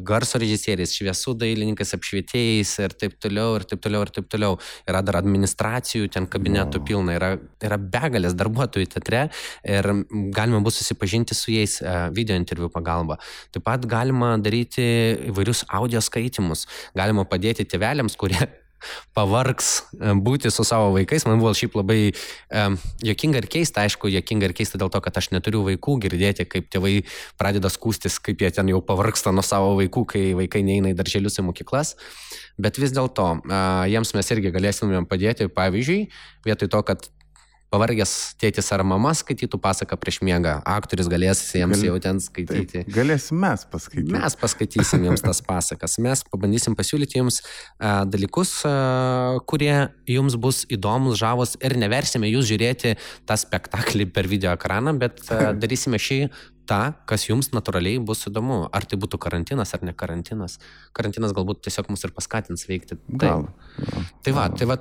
[0.07, 4.57] garso režisieriais, šviesų dailininkais, apšvietėjais ir taip toliau, ir taip toliau, ir taip toliau.
[4.89, 7.31] Yra dar administracijų, ten kabinetų pilna, yra,
[7.63, 9.27] yra begalės darbuotojų teatre
[9.67, 9.91] ir
[10.35, 11.79] galima bus susipažinti su jais
[12.15, 13.19] video interviu pagalba.
[13.53, 14.85] Taip pat galima daryti
[15.31, 16.67] įvairius audio skaitimus,
[16.97, 18.41] galima padėti tėveliams, kurie
[19.17, 21.25] pavargs e, būti su savo vaikais.
[21.29, 25.21] Man buvo šiaip labai um, jokinga ir keista, aišku, jokinga ir keista dėl to, kad
[25.21, 26.97] aš neturiu vaikų girdėti, kaip tėvai
[27.39, 31.39] pradeda skūstis, kaip jie ten jau pavargsta nuo savo vaikų, kai vaikai neina į darželius
[31.41, 31.95] į mokyklas.
[32.61, 36.05] Bet vis dėlto uh, jiems mes irgi galėsime padėti, pavyzdžiui,
[36.47, 37.09] vietoj to, kad
[37.71, 42.83] pavargęs tėtis ar mama skaitytų pasaką prieš miegą, aktorius galės jiems Gal, jau ten skaityti.
[42.83, 44.11] Taip, galėsim mes paskaityti.
[44.15, 49.75] Mes paskaitysim jums tas pasakas, mes pabandysim pasiūlyti jums uh, dalykus, uh, kurie
[50.09, 52.97] jums bus įdomus, žavus ir neversime jūs žiūrėti
[53.29, 56.25] tą spektaklį per video ekraną, bet uh, darysime šį
[56.69, 58.65] tą, kas jums natūraliai bus įdomu.
[58.73, 60.59] Ar tai būtų karantinas ar ne karantinas.
[60.97, 62.99] Karantinas galbūt tiesiog mus ir paskatins veikti.
[63.21, 63.47] Gal.
[63.79, 64.77] Ja, tai va, tai va,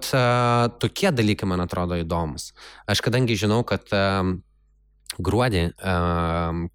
[0.82, 2.52] tokie dalykai man atrodo įdomus.
[2.90, 3.88] Aš kadangi žinau, kad
[5.20, 5.64] gruodį,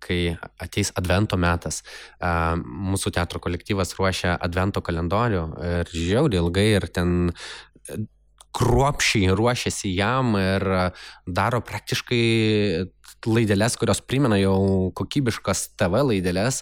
[0.03, 0.19] kai
[0.61, 1.81] ateis advento metas,
[2.21, 7.31] mūsų teatro kolektyvas ruošia advento kalendorių ir žiauriai ilgai ir ten
[8.55, 10.63] kruopšiai ruošiasi jam ir
[11.27, 12.25] daro praktiškai
[13.27, 16.61] laidelės, kurios primena jau kokybiškas TV laidelės,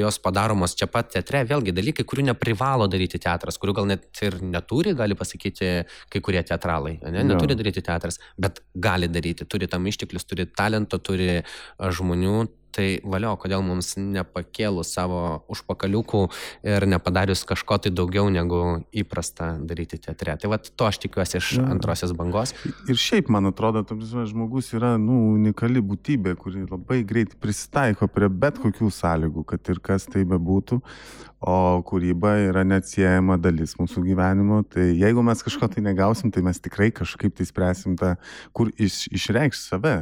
[0.00, 4.38] jos padaromos čia pat teatre, vėlgi dalykai, kurių neprivalo daryti teatras, kurių gal net ir
[4.44, 5.72] neturi, gali pasakyti
[6.12, 7.24] kai kurie teatralai, ne?
[7.26, 11.40] neturi daryti teatras, bet gali daryti, turi tam išteklius, turi talento, turi
[11.80, 12.36] žmonių,
[12.74, 16.22] Tai valio, kodėl mums nepakėlus savo užpakaliukų
[16.70, 18.60] ir nepadarius kažko tai daugiau negu
[18.94, 20.36] įprasta daryti teatre.
[20.40, 21.66] Tai vad to aš tikiuosi iš ja.
[21.74, 22.54] antrosios bangos.
[22.90, 23.84] Ir šiaip, man atrodo,
[24.30, 29.82] žmogus yra nu, unikali būtybė, kuri labai greit prisitaiko prie bet kokių sąlygų, kad ir
[29.84, 30.80] kas tai bebūtų
[31.40, 34.60] o kūryba yra neatsiejama dalis mūsų gyvenimo.
[34.68, 38.14] Tai jeigu mes kažko tai negausim, tai mes tikrai kažkaip tai spręsim tą,
[38.56, 39.94] kur iš, išreikš save.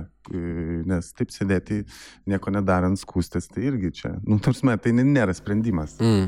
[0.89, 1.85] Nes taip sėdėti,
[2.29, 5.97] nieko nedarant, skūstis, tai irgi čia, nu, tarsi, tai nėra sprendimas.
[6.03, 6.27] Mm.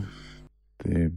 [0.81, 1.11] Tai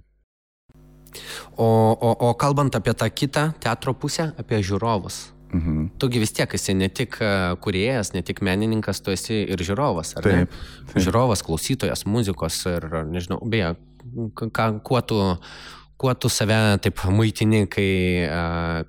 [1.58, 5.28] O, o, o kalbant apie tą kitą teatro pusę, apie žiūrovus.
[5.54, 5.86] Mhm.
[6.02, 7.30] Tugi vis tiek esi ne tik e,
[7.62, 10.16] kuriejas, ne tik menininkas, tu esi ir žiūrovas.
[10.18, 10.98] Taip, taip.
[10.98, 13.76] Žiūrovas, klausytojas, muzikos ir, nežinau, beje,
[14.34, 15.22] ką, kuo tu
[16.04, 17.90] kuo tu save taip maitini, kai,
[18.26, 18.40] e,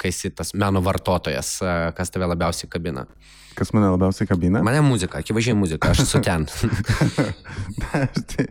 [0.00, 3.05] kai esi tas meno vartotojas, e, kas tave labiausiai kabina?
[3.55, 4.64] Kas mane labiausiai kabina?
[4.66, 6.48] Mane muzika, akivaizdžiai muzika, aš esu ten.
[8.33, 8.48] tai,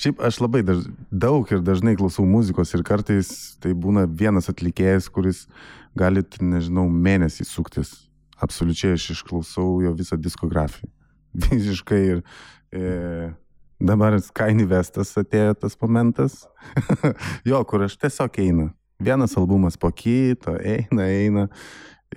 [0.00, 3.30] šiaip aš labai daž, daug ir dažnai klausau muzikos ir kartais
[3.62, 5.44] tai būna vienas atlikėjas, kuris
[5.98, 7.92] galit, nežinau, mėnesį suktis.
[8.40, 10.88] Absoliučiai aš išklausau jo visą diskografiją.
[11.50, 12.22] Visiškai ir
[12.72, 13.30] e,
[13.80, 16.44] dabar Skyny Vestas atėjo tas momentas.
[17.50, 18.70] jo, kur aš tiesiog eina.
[19.00, 21.46] Vienas albumas po kito, eina, eina.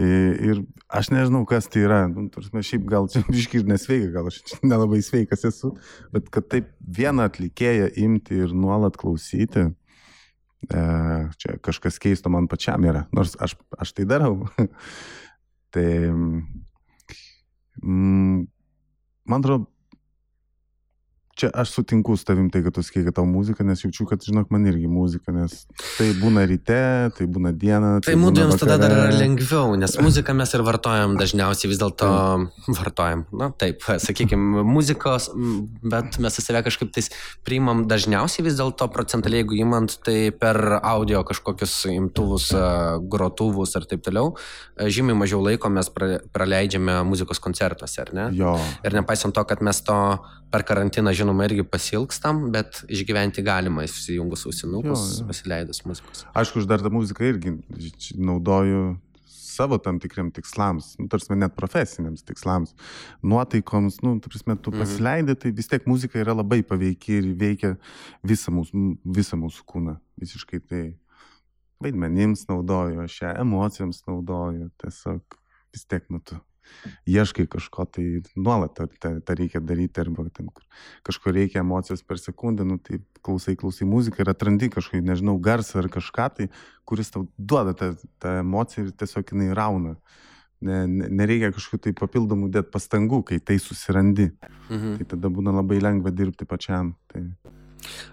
[0.02, 2.00] Ir aš nežinau, kas tai yra.
[2.10, 5.76] Nu, tarsi, šiaip gal čia biškai ir nesveika, gal aš nelabai sveikas esu,
[6.16, 9.83] bet kad taip vieną atlikėją imti ir nuolat klausyti, E,
[10.70, 14.48] čia kažkas keisto man pačiam yra, nors aš, aš tai darau.
[15.74, 15.88] tai
[17.82, 18.46] mm,
[19.26, 19.68] man atrodo,
[21.36, 24.22] čia aš sutinku su tavim tai, kad tu sakai, kad tau muzika, nes jaučiu, kad,
[24.22, 25.64] žinok, man irgi muzika, nes
[25.98, 26.82] tai būna ryte,
[27.18, 27.96] tai būna diena.
[27.98, 32.10] Tai, tai mūdžiams tada dar yra lengviau, nes muziką mes ir vartojam dažniausiai vis dėlto
[32.78, 33.26] vartojam.
[33.34, 35.32] Na taip, sakykime, muzikos,
[35.82, 37.10] bet mes į save kažkaip tais
[37.48, 42.52] priimam dažniausiai vis dėlto procentaliai, jeigu įmant, tai per audio kažkokius imtuvus,
[43.10, 44.36] grotuvus ir taip toliau,
[44.78, 48.30] žymiai mažiau laiko mes praleidžiame muzikos koncertuose, ar ne?
[48.38, 48.54] Jo.
[48.86, 49.98] Ir nepaisant to, kad mes to
[50.54, 55.32] per karantiną, žinoma, irgi pasilgstam, bet išgyventi galima įsijungus ausinukus, jo, jo.
[55.32, 56.28] pasileidus muzikos.
[56.38, 57.58] Aišku, aš dar tą muziką irgi
[58.20, 58.94] naudoju
[59.54, 62.74] savo tam tikriam tikslams, nu, tarsi net profesiniams tikslams,
[63.22, 64.80] nuotaikoms, nu, tarsi tu mhm.
[64.82, 67.76] pasileidai, tai vis tiek muzika yra labai paveikia ir veikia
[68.26, 68.86] visą mūsų,
[69.20, 69.98] visą mūsų kūną.
[70.22, 70.84] Visiškai tai
[71.84, 75.40] vaidmenims naudoju, aš ją emocijoms naudoju, tiesiog
[75.74, 76.38] vis tiek, nu, tu
[77.10, 80.50] ieškai kažko, tai nuolat tą, reikia daryti, arba ten,
[81.08, 85.82] kažko reikia emocijos per sekundę, nu, tai klausai, klausai muziką ir atrandi kažkokį, nežinau, garsą
[85.84, 86.50] ar kažką, tai,
[86.90, 89.98] kuris tau duoda tą, tą emociją ir tiesiog jinai rauna.
[90.64, 94.30] Ne, ne, nereikia kažkokių tai papildomų dėt pastangų, kai tai susirandi.
[94.70, 94.96] Mhm.
[95.00, 96.94] Tai tada būna labai lengva dirbti pačiam.
[97.12, 97.26] Tai...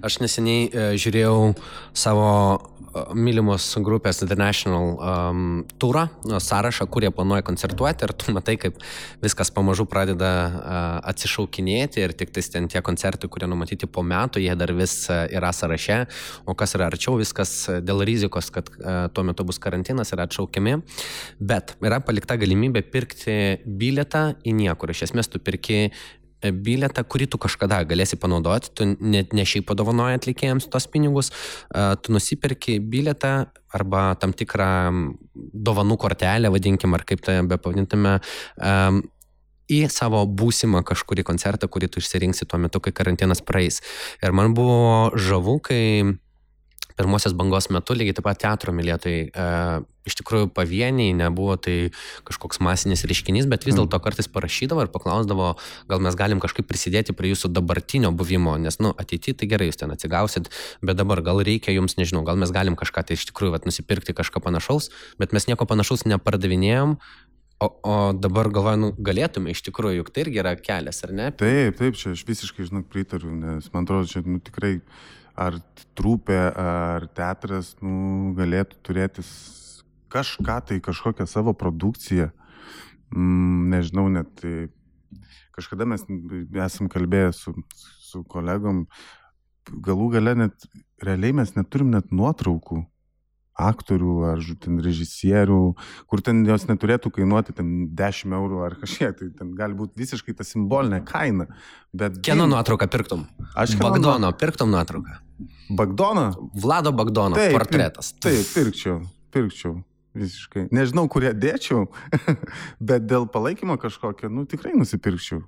[0.04, 1.52] Aš neseniai e, žiūrėjau
[1.96, 5.42] savo e, mylimos grupės International um,
[5.80, 8.78] turą, sąrašą, kur jie planuoja koncertuoti ir tu matai, kaip
[9.22, 10.76] viskas pamažu pradeda uh,
[11.12, 15.22] atsišaukinėti ir tik tais ten tie koncertai, kurie numatyti po metų, jie dar vis uh,
[15.30, 16.00] yra sąraše,
[16.50, 17.54] o kas yra arčiau, viskas
[17.86, 20.80] dėl rizikos, kad uh, tuo metu bus karantinas, yra atšaukiami.
[21.40, 24.94] Bet yra palikta galimybė pirkti bilietą į niekur.
[24.94, 25.90] Iš esmės tu pirki
[26.40, 31.30] bilietą, kurį tu kažkada galėsi panaudoti, tu net ne šiaip padovanoji atlikėjams tos pinigus,
[31.70, 34.70] tu nusipirki bilietą arba tam tikrą
[35.36, 38.16] dovanų kortelę, vadinkim, ar kaip tai be pavadintume,
[39.70, 43.78] į savo būsimą kažkurį koncertą, kurį tu išsirinksi tuo metu, kai karantinas praeis.
[44.24, 46.16] Ir man buvo žavu, kai
[47.00, 49.48] pirmosios bangos metu lygiai taip pat teatro mylėtojai e,
[50.08, 51.92] iš tikrųjų pavieniai, nebuvo tai
[52.28, 53.82] kažkoks masinis reiškinys, bet vis mm.
[53.82, 55.52] dėlto kartais parašydavo ir paklausdavo,
[55.90, 59.80] gal mes galim kažkaip prisidėti prie jūsų dabartinio buvimo, nes, nu, ateityje tai gerai, jūs
[59.80, 60.52] ten atsigausit,
[60.84, 64.16] bet dabar gal reikia jums, nežinau, gal mes galim kažką tai iš tikrųjų vat, nusipirkti
[64.16, 66.96] kažką panašaus, bet mes nieko panašaus nepardavinėjom,
[67.60, 71.26] O, o dabar galvoju, nu, galėtume iš tikrųjų, juk tai irgi yra kelias, ar ne?
[71.28, 74.78] Taip, taip, čia aš visiškai, žinok, pritariu, nes man atrodo, čia nu, tikrai
[75.40, 75.56] ar
[75.96, 79.24] trupė, ar teatras nu, galėtų turėti
[80.12, 82.30] kažką tai, kažkokią savo produkciją.
[83.14, 84.68] Mm, nežinau, net tai
[85.56, 86.04] kažkada mes
[86.66, 88.84] esam kalbėję su, su kolegom,
[89.70, 90.70] galų gale net
[91.02, 92.84] realiai mes neturim net nuotraukų
[93.60, 95.60] aktorių ar ten režisierių,
[96.08, 100.36] kur ten jos neturėtų kainuoti ten 10 eurų ar kažkiek, tai ten gali būti visiškai
[100.38, 101.50] ta simbolinė kaina.
[101.92, 103.26] Bet Kieno nuotrauką pirktum?
[103.58, 105.18] Aš Bagdono, pirktum nuotrauką.
[105.70, 106.50] Bagdoną?
[106.54, 108.12] Vlado Bagdono Taip, portretas.
[108.18, 109.78] Taip, pirkčiau, pirkčiau.
[110.10, 110.66] Visiškai.
[110.74, 111.84] Nežinau, kurie dėčiau,
[112.88, 115.44] bet dėl palaikymo kažkokio, nu tikrai nusipirkčiau.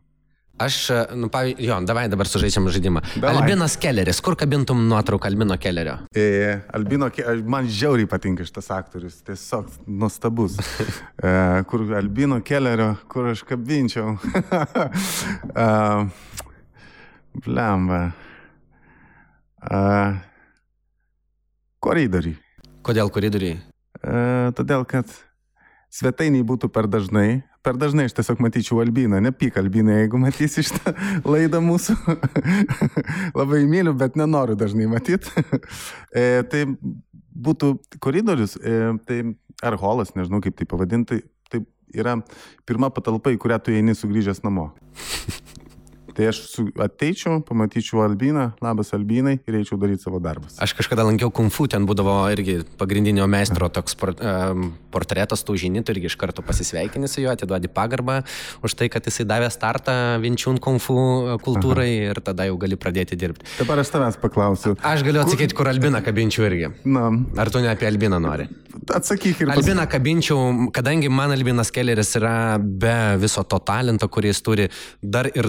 [0.63, 0.77] Aš,
[1.19, 3.01] nu, pavyzdžiui, jo, davai dabar sužaidžiam žaidimą.
[3.17, 3.41] Davai.
[3.41, 5.97] Albinas Kelleris, kur kabintum nuotrauką Albino Kellerio?
[6.15, 7.09] E, Albino,
[7.49, 10.59] man žiauriai patinka šitas aktorius, tiesiog nuostabus.
[11.23, 14.17] E, kur Albino Kellerio, kur aš kabinčiau.
[15.65, 15.67] e,
[17.47, 18.01] Blemba.
[19.63, 19.81] E,
[21.83, 22.39] koridoriai.
[22.83, 23.61] Kodėl koridoriai?
[24.03, 25.11] E, todėl, kad
[25.93, 27.43] svetainiai būtų per dažnai.
[27.63, 30.97] Per dažnai aš tiesiog matyčiau Albiną, nepyk Albinai, jeigu matysi šitą
[31.29, 31.95] laidą mūsų.
[33.39, 35.31] Labai myliu, bet nenoriu dažnai matyti.
[36.19, 36.65] e, tai
[37.33, 39.23] būtų koridorius, e, tai
[39.63, 41.23] ar holas, nežinau kaip tai pavadinti,
[41.53, 41.63] tai
[41.95, 42.19] yra
[42.67, 44.73] pirma patalpa, į kurią tu eini sugrįžęs namo.
[46.17, 50.59] Tai aš su, ateičiau, pamatyčiau Albiną, labas Albinai ir eičiau daryti savo darbus.
[50.63, 55.57] Aš kažkada lankiau kung fu, ten būdavo irgi pagrindinio meistro toks por, um, portretas, tu
[55.57, 58.21] žini, tu irgi iš karto pasisveikini su juo, atiduodi pagarbą
[58.63, 60.97] už tai, kad jisai davė startą Vinčiūn kung fu
[61.45, 62.13] kultūrai Aha.
[62.13, 63.49] ir tada jau gali pradėti dirbti.
[63.61, 64.77] Dabar aš tavęs paklausiu.
[64.85, 66.75] Aš galiu atsakyti, kur Albiną kabinčiau irgi.
[66.85, 67.09] Na,
[67.41, 68.51] Ar tu ne apie Albiną nori?
[68.91, 69.57] atsakyk ir pas...
[69.57, 74.69] Albiną kabinčiau, kadangi man Albinas Kelleris yra be viso to talento, kurį jis turi,
[75.03, 75.49] dar ir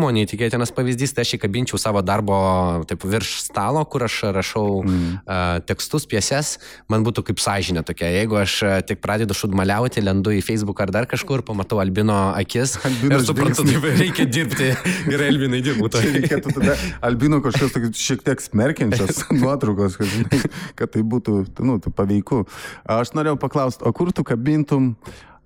[0.00, 4.82] darbštumo, neįtikėtinas pavyzdys, tai aš jį kabinčiau savo darbo taip, virš stalo, kur aš rašau
[4.82, 5.20] mm.
[5.26, 6.58] uh, tekstus, pieses,
[6.88, 8.08] man būtų kaip sąžinė tokia.
[8.08, 13.20] Jeigu aš tik pradedu šudmaliauti, lendu į Facebook ar dar kažkur, pamatau Albino akis Albino
[13.20, 14.72] ir suprantu, taip reikia dirbti.
[15.10, 20.44] Gerai, Albinai, dirbu reikėtų tada Albino kažkokios šiek tiek smerkiančios nuotraukos, kad, žinai,
[20.78, 22.46] kad tai būtų nu, tai paveiku.
[22.88, 24.94] Aš norėjau paklausti, o kur tu kabintum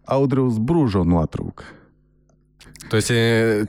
[0.05, 1.84] Audriaus brūžo nuotrauką?
[2.91, 3.17] Tu esi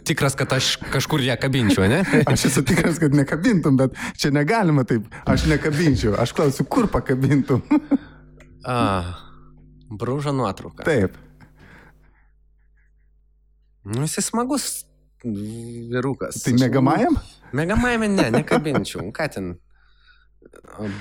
[0.04, 2.02] tikras, kad aš kažkur ją kabinčiau, ne?
[2.32, 5.08] Aš esu tikras, kad nekabintum, bet čia negalima taip.
[5.26, 6.18] Aš nekabinčiau.
[6.20, 7.64] Aš klausiu, kur pakabintum?
[8.66, 8.78] A,
[9.94, 10.84] brūžo nuotrauka.
[10.88, 11.16] Taip.
[13.86, 14.84] Nu, jis smagus
[15.24, 16.42] vyrukas.
[16.44, 17.20] Tai megamajam?
[17.56, 19.06] Megamajame ne, nekabinčiau.
[19.16, 19.54] Ką ten?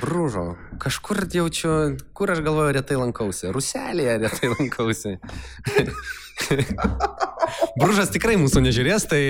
[0.00, 0.54] Brūžo.
[0.82, 3.50] Kažkur jaučiu, kur aš galvoju, retai lankausi.
[3.54, 5.16] Ruselėje retai lankausi.
[7.78, 9.20] Brūžas tikrai mūsų nežiūrės, tai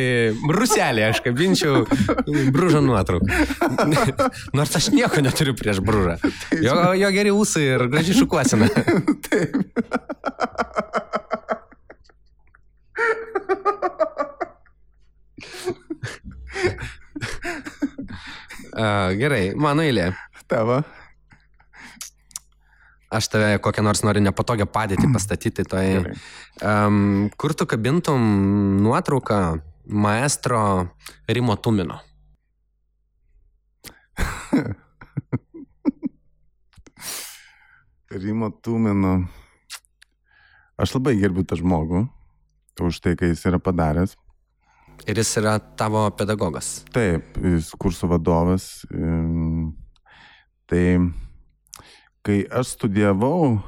[0.56, 1.84] Ruselėje aš kabinčiau
[2.54, 3.28] brūžo nuotrauką.
[4.56, 6.16] Nors aš nieko neturiu prieš brūžą.
[6.64, 8.68] Jo, jo geri ūsai ir graži šukuosina.
[18.74, 20.08] A, gerai, mano eilė.
[20.50, 20.80] Tavo.
[23.14, 25.62] Aš tave kokią nors noriu nepatogią padėtį pastatyti.
[25.70, 26.14] Tai, Gerai.
[26.66, 28.20] um, kur tu kabintum
[28.82, 29.38] nuotrauką
[29.86, 30.88] maestro
[31.30, 32.00] Rimo Tumino?
[38.24, 39.14] Rimo Tumino.
[40.74, 42.08] Aš labai gerbiu tą žmogų
[42.82, 44.18] už tai, ką jis yra padaręs.
[45.04, 46.84] Ir jis yra tavo pedagogas.
[46.94, 48.68] Taip, jis kursų vadovas.
[50.70, 50.84] Tai
[52.24, 53.58] kai aš studijavau,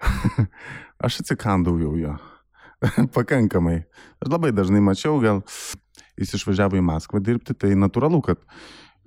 [1.06, 2.16] aš atsikandau jau jo.
[3.16, 3.84] Pakankamai.
[4.18, 5.44] Aš labai dažnai mačiau, gal
[6.18, 8.40] jis išvažiavo į Maskvą dirbti, tai natūralu, kad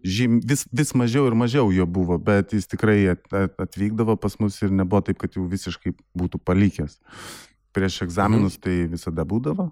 [0.04, 4.39] žym, vis, vis mažiau ir mažiau jo buvo, bet jis tikrai at- at- atvykdavo pas
[4.39, 7.00] mus ir nebuvo taip, kad jau visiškai būtų palikęs.
[7.74, 9.72] Prieš egzaminus tai visada būdavo.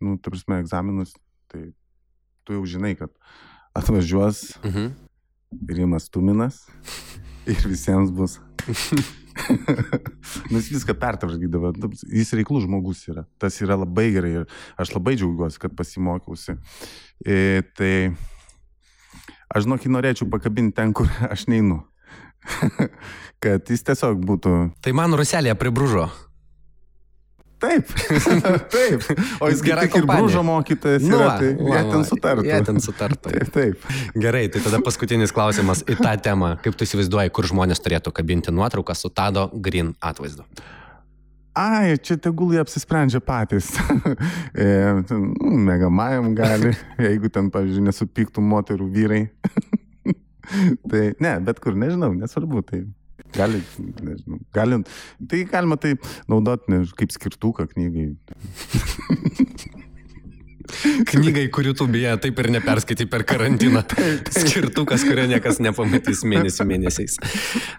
[0.00, 1.12] Nu, ta prasme, egzaminus,
[1.50, 1.70] tai
[2.44, 3.12] tu jau žinai, kad
[3.76, 4.92] atvažiuos Mhm.
[5.68, 6.62] Rimas Tuminas
[7.50, 8.38] ir visiems bus.
[10.50, 11.72] Jis viską pertvarkydavo.
[11.80, 13.24] Nu, Jis reiklus žmogus yra.
[13.40, 14.46] Tas yra labai gerai ir
[14.78, 16.56] aš labai džiaugiuosi, kad pasimokiausi.
[17.24, 17.94] E, tai
[19.50, 21.80] aš žinok, jį norėčiau pakabinti ten, kur aš neinu.
[23.42, 24.56] kad jis tiesiog būtų.
[24.84, 26.08] Tai man Ruselėje pribrūžo.
[27.60, 27.90] Taip,
[28.74, 29.04] taip.
[29.40, 32.46] O jis Gera gerai ir brūžo mokytojas Nu yra, tai va, jie ten sutartų.
[32.48, 33.32] Jie ten sutartų.
[33.36, 33.86] Taip, taip.
[34.16, 36.54] Gerai, tai tada paskutinis klausimas į tą temą.
[36.64, 40.46] Kaip tu įsivaizduoji, kur žmonės turėtų kabinti nuotrauką su Tado Green atvaizdu?
[41.60, 43.74] Ai, čia tegul jie apsisprendžia patys.
[44.60, 44.66] E,
[45.10, 49.20] nu, Megamajam gali, jeigu ten, pavyzdžiui, nesupyktų moterų vyrai.
[50.90, 52.64] tai ne, bet kur, nežinau, nesvarbu.
[52.66, 52.80] Tai
[53.36, 54.80] gali, nežinau, gali,
[55.30, 55.96] tai galima tai
[56.30, 58.10] naudoti ne, kaip skirtuką knygai.
[61.10, 63.82] Knygai, kurių tu beje taip ir neperskaitai per karantiną.
[64.30, 67.18] Skirtukas, kurio niekas nepamatys mėnesių mėnesiais.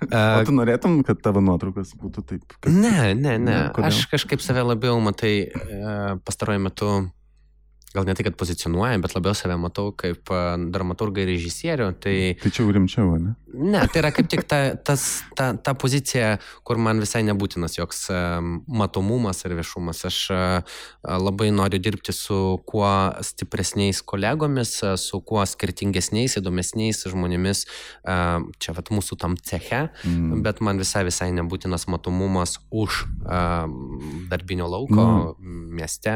[0.10, 2.58] O tu norėtum, kad tavo nuotraukas būtų taip?
[2.58, 2.68] Kad...
[2.74, 3.58] Ne, ne, ne.
[3.88, 5.34] Aš kažkaip save labiau matai
[6.28, 6.92] pastaruoju metu
[7.96, 10.32] gal ne tai, kad pozicionuoja, bet labiau save matau kaip
[10.74, 11.92] dramaturgą ir režisierių.
[12.02, 13.36] Tai, tai čia jau rimčiau, ne?
[13.52, 16.38] Ne, tai yra kaip tik ta, tas, ta, ta pozicija,
[16.68, 18.06] kur man visai nebūtinas joks
[18.72, 20.06] matomumas ir viešumas.
[20.08, 20.20] Aš
[21.04, 22.38] labai noriu dirbti su
[22.68, 22.88] kuo
[23.28, 27.66] stipresniais kolegomis, su kuo skirtingesniais, įdomesniais žmonėmis
[28.62, 30.42] čia vat mūsų tam ceche, mm.
[30.46, 33.04] bet man visai visai nebūtinas matomumas už
[34.32, 35.62] darbinio lauko, mm.
[35.76, 36.16] mieste,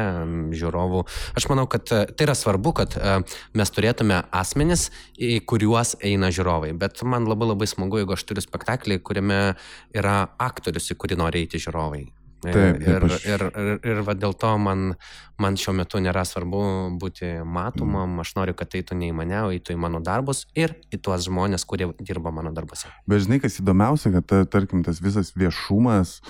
[0.56, 1.04] žiūrovų.
[1.36, 3.22] Aš manau, manau, kad e, tai yra svarbu, kad e,
[3.54, 6.76] mes turėtume asmenis, į kuriuos eina žiūrovai.
[6.78, 9.56] Bet man labai labai smagu, jeigu aš turiu spektaklį, kuriame
[9.94, 12.06] yra aktorius, į kurį nori eiti žiūrovai.
[12.46, 13.24] E, taip, ir, aš...
[13.26, 14.94] ir, ir, ir va, dėl to man,
[15.38, 18.20] man šiuo metu nėra svarbu būti matomam, mm.
[18.22, 21.26] aš noriu, kad eitų ne į mane, o eitų į mano darbus ir į tuos
[21.26, 22.92] žmonės, kurie dirba mano darbuose.
[23.08, 26.20] Bet žinai, kas įdomiausia, kad ta, tarkim tas visas viešumas,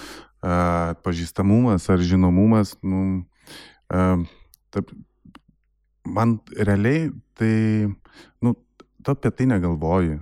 [1.02, 3.24] pažįstamumas ar žinomumas, nu,
[3.90, 4.92] tarp,
[6.06, 7.90] man realiai tai,
[8.40, 8.54] nu,
[9.02, 10.20] tu apie tai negalvoji.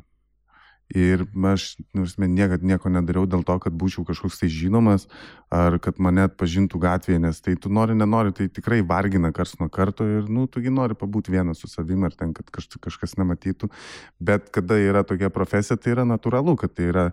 [0.95, 5.07] Ir aš, nors man niekad nieko nedariau dėl to, kad būčiau kažkoks tai žinomas,
[5.49, 9.71] ar kad mane atpažintų gatvėje, nes tai tu nori, nenori, tai tikrai vargina kars nuo
[9.73, 13.73] karto ir, nu, tugi nori pabūti vienas su savimi ar ten, kad kaž, kažkas nematytų.
[14.21, 17.07] Bet kada yra tokia profesija, tai yra natūralu, kad tai yra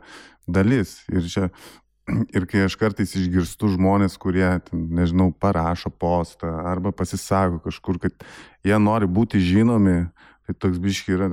[0.51, 0.99] dalis.
[1.09, 1.49] Ir čia
[2.35, 8.25] Ir kai aš kartais išgirstu žmonės, kurie, nežinau, parašo postą arba pasisako kažkur, kad
[8.67, 10.03] jie nori būti žinomi,
[10.47, 11.29] tai toks biški yra,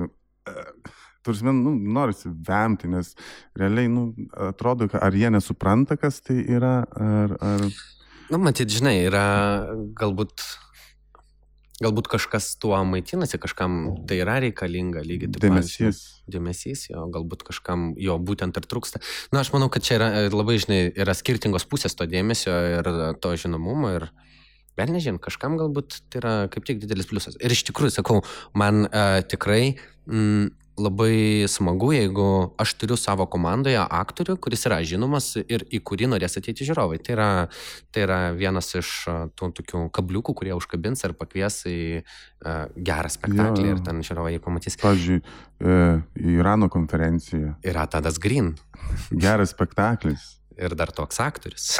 [1.25, 3.13] tarsi, nu, norisi vemti, nes
[3.57, 4.09] realiai, nu,
[4.49, 7.35] atrodo, ar jie nesupranta, kas tai yra, ar...
[7.39, 7.67] ar...
[8.29, 9.25] Na, nu, matyt, žinai, yra
[9.97, 10.45] galbūt
[11.79, 13.75] Galbūt kažkas tuo maitinasi, kažkam
[14.07, 15.63] tai yra reikalinga lygiai taip pat.
[15.63, 16.01] Dėmesys.
[16.29, 18.99] Dėmesys, jo, galbūt kažkam jo būtent ir trūksta.
[19.31, 22.91] Na, aš manau, kad čia yra labai, žinai, yra skirtingos pusės to dėmesio ir
[23.23, 24.09] to žinomumo ir,
[24.79, 27.39] vėl nežinau, kažkam galbūt tai yra kaip tik didelis pliusas.
[27.39, 28.19] Ir iš tikrųjų, sakau,
[28.59, 32.27] man uh, tikrai mm, labai smagu, jeigu
[32.59, 36.99] aš turiu savo komandoje aktorių, kuris yra žinomas ir į kurį norės ateiti žiūrovai.
[37.03, 37.29] Tai yra,
[37.93, 38.93] tai yra vienas iš
[39.39, 43.75] tų tokių kabliukų, kurie užkabins ar pakvies į uh, gerą spektaklį ja.
[43.75, 44.79] ir ten žiūrovai jį pamatys.
[44.81, 45.19] Pavyzdžiui,
[45.59, 45.77] e,
[46.35, 47.55] Irano konferencija.
[47.65, 48.55] Yra Tadas Green.
[49.11, 50.35] Geras spektaklis.
[50.59, 51.77] Ir dar toks aktorius.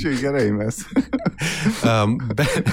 [0.00, 0.80] Čia gerai mes.
[1.84, 2.70] um, bet,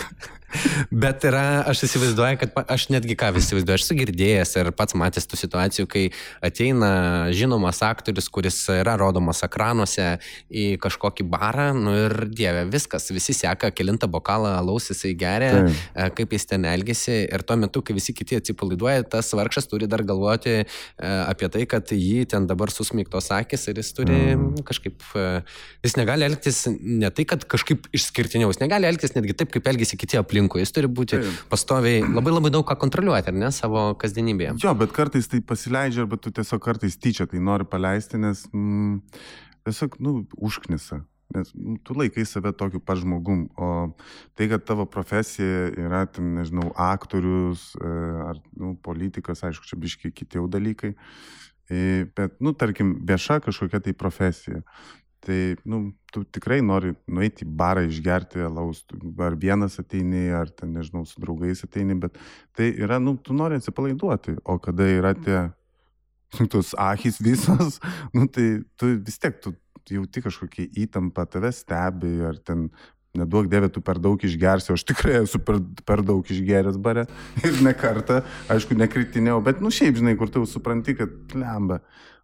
[0.92, 5.40] Bet yra, aš įsivaizduoju, kad aš netgi ką įsivaizduoju, aš sugirdėjęs ir pats matęs tų
[5.40, 6.04] situacijų, kai
[6.46, 6.92] ateina
[7.36, 10.18] žinomas aktorius, kuris yra rodomas ekranuose
[10.50, 16.10] į kažkokį barą, nu ir dieve, viskas, visi seka, kilintą bokalą alaus jisai geria, tai.
[16.18, 20.04] kaip jis ten elgesi ir tuo metu, kai visi kiti atsipalaiduoja, tas vargšas turi dar
[20.08, 20.66] galvoti e,
[21.10, 24.64] apie tai, kad jį ten dabar susmygtos akis ir jis turi mm.
[24.68, 25.28] kažkaip, e,
[25.86, 30.00] jis negali elgtis ne tai, kad kažkaip išskirtiniau, jis negali elgtis netgi taip, kaip elgesi
[30.00, 30.64] kiti aplink aplinkui.
[30.64, 31.46] Jis turi būti Taip.
[31.52, 34.58] pastoviai, labai labai daug ką kontroliuoti, ar ne, savo kasdienybėje.
[34.64, 39.02] Jo, bet kartais tai pasileidžia, arba tu tiesiog kartais tyčia tai nori paleisti, nes mm,
[39.66, 41.04] tiesiog, nu, užknisa.
[41.34, 43.94] Nes nu, tu laikai save tokiu pat žmogum, o
[44.38, 47.94] tai, kad tavo profesija yra, ten, nežinau, aktorius e,
[48.28, 50.94] ar nu, politikas, aišku, čia biškai kiti jau dalykai,
[51.72, 54.62] e, bet, nu, tarkim, vieša kažkokia tai profesija.
[55.24, 58.82] Tai, nu, tu tikrai nori nueiti į barą išgerti alaus,
[59.24, 62.18] ar vienas ateini, ar ten, nežinau, su draugais ateini, bet
[62.52, 65.46] tai yra, nu, tu nori atsipalaiduoti, o kada yra tie,
[66.52, 67.80] tos akis visos,
[68.12, 69.56] nu, tai tu vis tiek, tu
[69.90, 72.68] jauti kažkokią įtampą, tave stebi, ar ten,
[73.16, 77.08] neduok dievė, tu per daug išgersi, aš tikrai esu per, per daug išgeręs bare
[77.48, 81.80] ir ne kartą, aišku, nekritinėjau, bet, nu, šiaip, žinai, kur tu supranti, kad lemba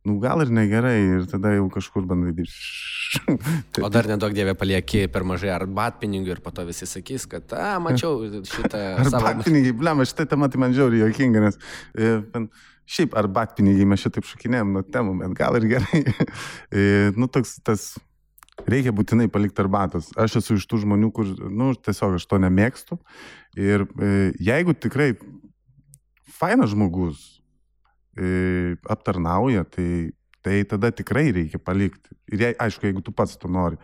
[0.08, 2.88] nu gal ir negerai ir tada jau kažkur bandai dirbti.
[3.86, 7.78] o dar nedaug dievė palieki per mažai arbatpinigių ir po to visi sakys, kad, a,
[7.82, 8.82] mačiau šitą...
[9.06, 9.80] Arbatpinigiai, savo...
[9.82, 11.58] blem, šitą temą tai man žiauriai jokinga, nes
[11.98, 12.44] e,
[12.90, 16.04] šiaip arbatpinigiai mes šitaip šakinėjom nuo temų, bet gal ir gerai.
[16.70, 16.86] e,
[17.18, 17.92] nu, toks tas
[18.70, 20.12] reikia būtinai palikti arbatos.
[20.20, 23.00] Aš esu iš tų žmonių, kur, nu, tiesiog aš to nemėgstu.
[23.58, 25.14] Ir e, jeigu tikrai
[26.40, 27.39] fainas žmogus,
[28.90, 30.12] aptarnauja, tai,
[30.46, 32.16] tai tada tikrai reikia palikti.
[32.34, 33.80] Ir jei, aišku, jeigu tu pats to nori.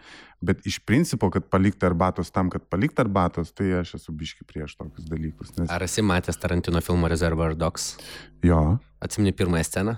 [0.46, 4.76] Bet iš principo, kad palikti arbatos tam, kad palikti arbatos, tai aš esu biški prieš
[4.78, 5.56] tokius dalykus.
[5.58, 5.70] Nes...
[5.72, 7.96] Ar esi matęs Tarantino filmo Reservoir Dogs?
[8.46, 8.78] Jo.
[9.02, 9.96] Atsimni pirmąją sceną?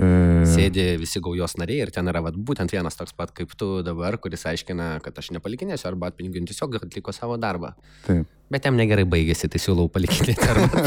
[0.00, 0.06] E,
[0.48, 4.16] Sėdi visi gaujos nariai ir ten yra vat, būtent vienas toks pat kaip tu dabar,
[4.22, 7.74] kuris aiškina, kad aš nepalikinėsiu arba atpinigiu, tiesiog atliko savo darbą.
[8.06, 8.30] taip.
[8.52, 10.82] Bet jam negerai baigėsi, tai siūlau palikinėti arba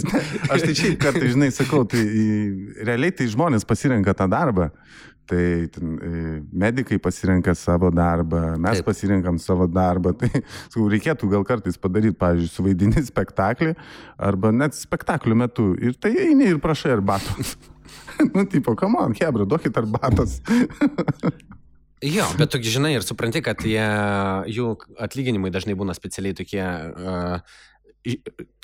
[0.54, 2.00] Aš tai šiaip kartais, žinai, sakau, tai
[2.86, 4.70] realiai tai žmonės pasirenka tą darbą.
[5.30, 6.10] Tai ten, e,
[6.62, 8.88] medikai pasirenka savo darbą, mes Taip.
[8.88, 10.10] Pasirenkam savo darbą.
[10.18, 13.76] Tai sakau, reikėtų gal kartais padaryti, pavyzdžiui, suvaidinti spektaklį
[14.18, 15.68] arba net spektaklio metu.
[15.78, 17.54] Ir tai eini ir prašai arbatos.
[18.34, 20.40] nu, tipo, come on, hebra, duokit arbatos.
[22.02, 23.82] Jo, bet tu žinai ir supranti, kad jie,
[24.48, 24.70] jų
[25.04, 26.62] atlyginimai dažnai būna specialiai tokie.
[26.96, 27.40] Uh,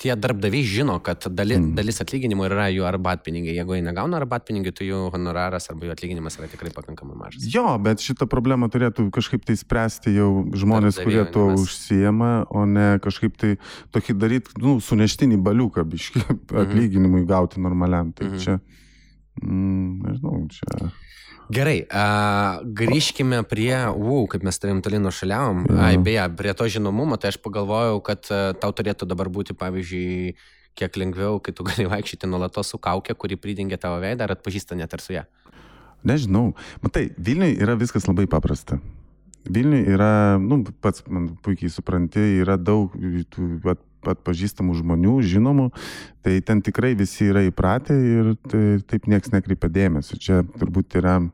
[0.01, 1.65] Tie darbdaviai žino, kad dali, Mm.
[1.67, 1.75] mm.
[1.77, 3.53] dalis atlyginimų yra jų arbatpinigiai.
[3.59, 7.45] Jeigu jie negauna arbatpinigių, tai jų honoraras arba jų atlyginimas yra tikrai pakankamai mažas.
[7.53, 11.67] Jo, bet šitą problemą turėtų kažkaip tai spręsti jau žmonės, Darbdaviai, kurie tuo mes.
[11.67, 13.51] užsiema, o ne kažkaip tai
[13.93, 16.25] tokį daryti, nu, suneštinį baliuką, biški,
[16.57, 18.09] atlyginimui gauti normaliam.
[18.17, 18.39] Tai Mhm.
[18.41, 18.57] čia,
[19.43, 20.89] mm, nežinau, čia.
[21.47, 25.63] Gerai, uh, grįžkime prie, wow, kaip mes tavim toli nušaliavom.
[25.69, 25.77] Jo.
[25.79, 30.35] Ai, beje, prie to žinomumo, tai aš pagalvojau, kad uh, tau turėtų dabar būti, pavyzdžiui,
[30.77, 34.75] kiek lengviau, kai tu gali vaikščioti nuolatos su kaukė, kuri pridingia tavo veidą ar atpažįsta
[34.75, 35.25] net ir su ją.
[36.07, 36.51] Nežinau.
[36.83, 38.77] Matai, Vilniui yra viskas labai paprasta.
[39.47, 42.91] Vilniui yra, nu, pats man puikiai supranti, yra daug
[43.71, 45.69] at, atpažįstamų žmonių, žinomų,
[46.25, 50.19] tai ten tikrai visi yra įpratę ir tai, taip niekas nekreipia dėmesio.
[50.21, 51.27] Čia turbūt yra e,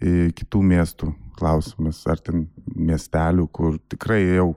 [0.00, 4.54] kitų miestų klausimas, ar ten miestelių, kur tikrai jau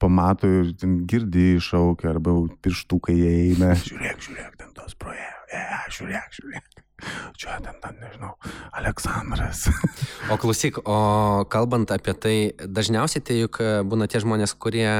[0.00, 3.74] pamato ir ten girdi iššaukia, arba jau pirštukai eina.
[3.88, 5.64] Žiūrėk, žiūrėk, ten tos projektai, e,
[5.96, 6.70] žiūrėk, žiūrėk.
[7.40, 8.34] Čia ten, ten, nežinau,
[8.76, 9.66] Aleksandras.
[10.28, 10.98] O klausyk, o
[11.48, 14.90] kalbant apie tai, dažniausiai tai juk e, būna tie žmonės, kurie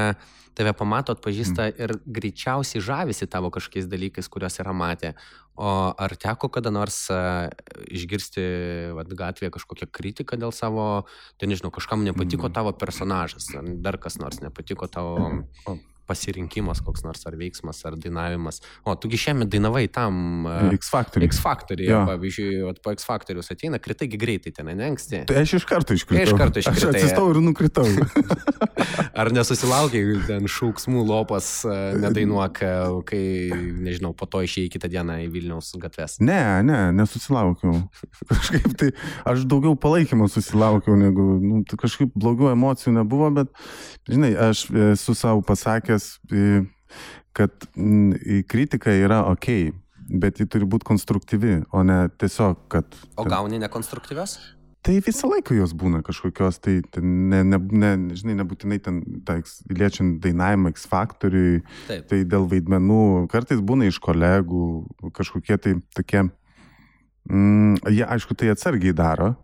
[0.57, 1.83] tave pamato, atpažįsta mm.
[1.83, 5.13] ir greičiausiai žavisi tavo kažkokiais dalykais, kuriuos yra matę.
[5.61, 5.67] O
[5.99, 7.51] ar teko kada nors uh,
[7.91, 8.43] išgirsti
[8.97, 11.05] vat, gatvėje kažkokią kritiką dėl savo,
[11.37, 12.55] tai nežinau, kažkam nepatiko Mm.
[12.55, 15.77] tavo personažas, ar dar kas nors nepatiko tavo O.
[16.11, 18.61] pasirinkimas koks nors, ar veiksmas, ar dainavimas.
[18.85, 21.31] O, tugi šiemet dainavai tam uh, X Factory.
[21.31, 22.03] X Factory, Jo.
[22.09, 25.23] pavyzdžiui, po X Factorius ateina, kritaigi greitai ten, ne anksti.
[25.31, 26.27] Tai aš iš karto iškritau.
[26.27, 27.87] Iš karto iškritai, Aš atsistojau ir nukritau.
[29.21, 32.71] Ar nesusilaukiai ten šauksmų lopas, e, nedainuok, e,
[33.07, 33.23] kai,
[33.85, 36.17] nežinau, po to išėjai kitą dieną į Vilniaus gatves?
[36.23, 37.81] ne, ne, nesusilaukiau.
[38.31, 38.91] Kažkaip tai
[39.27, 43.51] aš daugiau palaikymo susilaukiau, negu, nu, tai kažkaip blogų emocijų nebuvo, bet,
[44.09, 46.00] žinai, aš esu savo pasakęs,
[46.31, 46.63] e,
[47.37, 47.67] kad
[48.51, 49.47] kritika yra ok,
[50.21, 52.97] bet ji turi būti konstruktyvi, o ne tiesiog, kad...
[53.19, 54.39] O gauni nekonstruktyvios?
[54.81, 58.97] Tai visą laiką jos būna kažkokios, tai ne, ne, ne, žinai, nebūtinai ten,
[59.27, 59.35] ta,
[59.69, 61.59] liečiant dainavimą X faktoriui,
[62.09, 64.63] tai dėl vaidmenų, kartais būna iš kolegų,
[65.13, 66.23] kažkokie tai tokie,
[67.29, 69.35] mm, jie aišku tai atsargiai daro,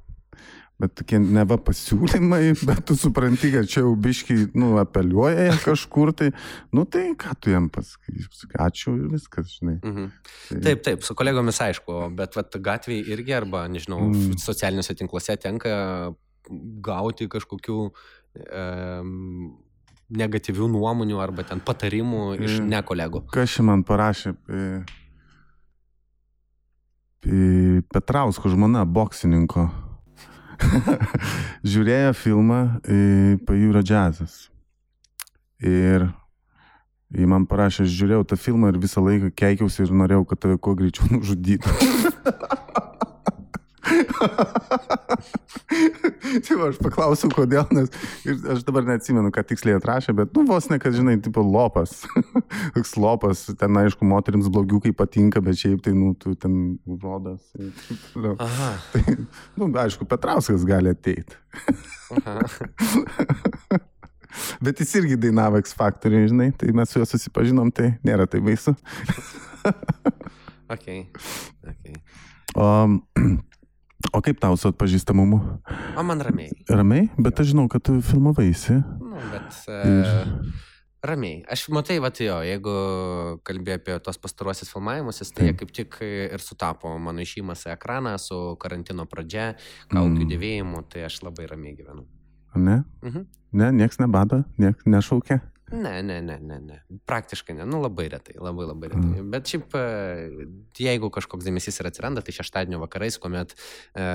[0.77, 6.27] bet tokie neva pasiūlymai, bet tu supranti, kad čia jau biškiai, nu, apeliuoja kažkur, tai,
[6.75, 9.77] nu, tai ką tu jam pasakysi, ačiū ir viskas, žinai.
[9.81, 10.11] Mhm.
[10.51, 14.37] Tai, Taip, taip, su kolegomis aišku, bet vat, gatvėje irgi arba, nežinau, Mm.
[14.37, 16.13] socialiniuose tinkluose tenka
[16.85, 19.57] gauti kažkokių um,
[20.13, 22.69] negatyvių nuomonių arba ten patarimų iš Mm.
[22.69, 23.25] ne kolegų.
[23.33, 24.35] Kas čia man parašė?
[24.47, 24.83] E,
[27.25, 29.67] e, Petrausko žmona, boksininko.
[31.71, 34.33] Žiūrėjo filmą e, Pajūrio džiazas.
[35.63, 36.09] Ir
[37.15, 40.57] jį man parašė, aš žiūrėjau tą filmą ir visą laiką keikiausi ir norėjau, kad tave
[40.61, 41.69] kuo greičiau nužudytų.
[46.45, 47.91] tai va, aš paklausiau, kodėl, nes
[48.53, 52.03] aš dabar neatsimenu, ką tiksliai atrašė, bet, nu, vos ne, kad, žinai, tipo lopas.
[52.75, 57.41] Toks lopas, ten, aišku, moteriams blogiukai patinka, bet šiaip tai, nu, tu ten rodas.
[58.37, 58.71] Aha.
[58.93, 59.17] Tai,
[59.59, 61.37] nu, aišku, Petrauskas gali ateiti.
[62.17, 62.39] aha.
[64.61, 68.41] Bet jis irgi dainavo X Factory, žinai, tai mes su juo susipažinom, tai nėra tai
[68.43, 68.75] baisu.
[70.69, 71.07] Okay.
[71.63, 71.95] Okay.
[72.55, 72.99] O,
[74.13, 75.39] o kaip tau su atpažįstamumu?
[75.97, 76.51] O man ramiai.
[76.69, 78.77] Ramiai, bet aš žinau, kad tu filmavaisi.
[79.01, 79.61] Nu, bet.
[79.67, 81.43] Ir- Uh, ramiai.
[81.49, 82.73] Aš matai, va, jo, jeigu
[83.47, 88.17] kalbėjai apie tos pastaruosius filmavimus, tai jie kaip tik ir sutapo mano išėjimas į ekraną
[88.19, 89.55] su karantino pradžia,
[89.89, 90.29] kaukių Mm.
[90.33, 92.05] dėvėjimu, tai aš labai ramiai gyvenu.
[92.55, 92.83] Ne?
[93.03, 93.25] Mhm.
[93.53, 95.41] Ne, nieks nebada, nieks nešaukia.
[95.71, 96.77] Ne, ne, ne, ne, ne.
[97.05, 97.65] Praktiškai ne.
[97.67, 99.19] Nu, labai retai, labai labai retai.
[99.19, 99.31] Mm.
[99.33, 100.47] Bet šiaip, e,
[100.79, 104.05] jeigu kažkoks dėmesys ir atsiranda, tai šeštadienio vakarais, kuomet e,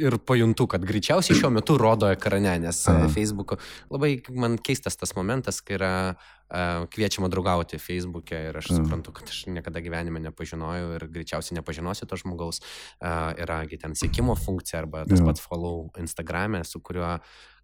[0.00, 3.60] ir pajuntu, kad greičiausiai šiuo metu rodo ekrane, nes e, Facebook'o
[3.92, 6.64] labai man keistas tas momentas, kai yra e,
[6.96, 8.80] kviečiama draugauti Facebook'e ir aš mm.
[8.80, 12.64] suprantu, kad aš niekada gyvenime nepažinojau ir greičiausiai nepažinosiu to žmogaus.
[13.04, 17.18] Yragi ten sėkimo funkcija arba tas pats follow Instagram'e, su kuriuo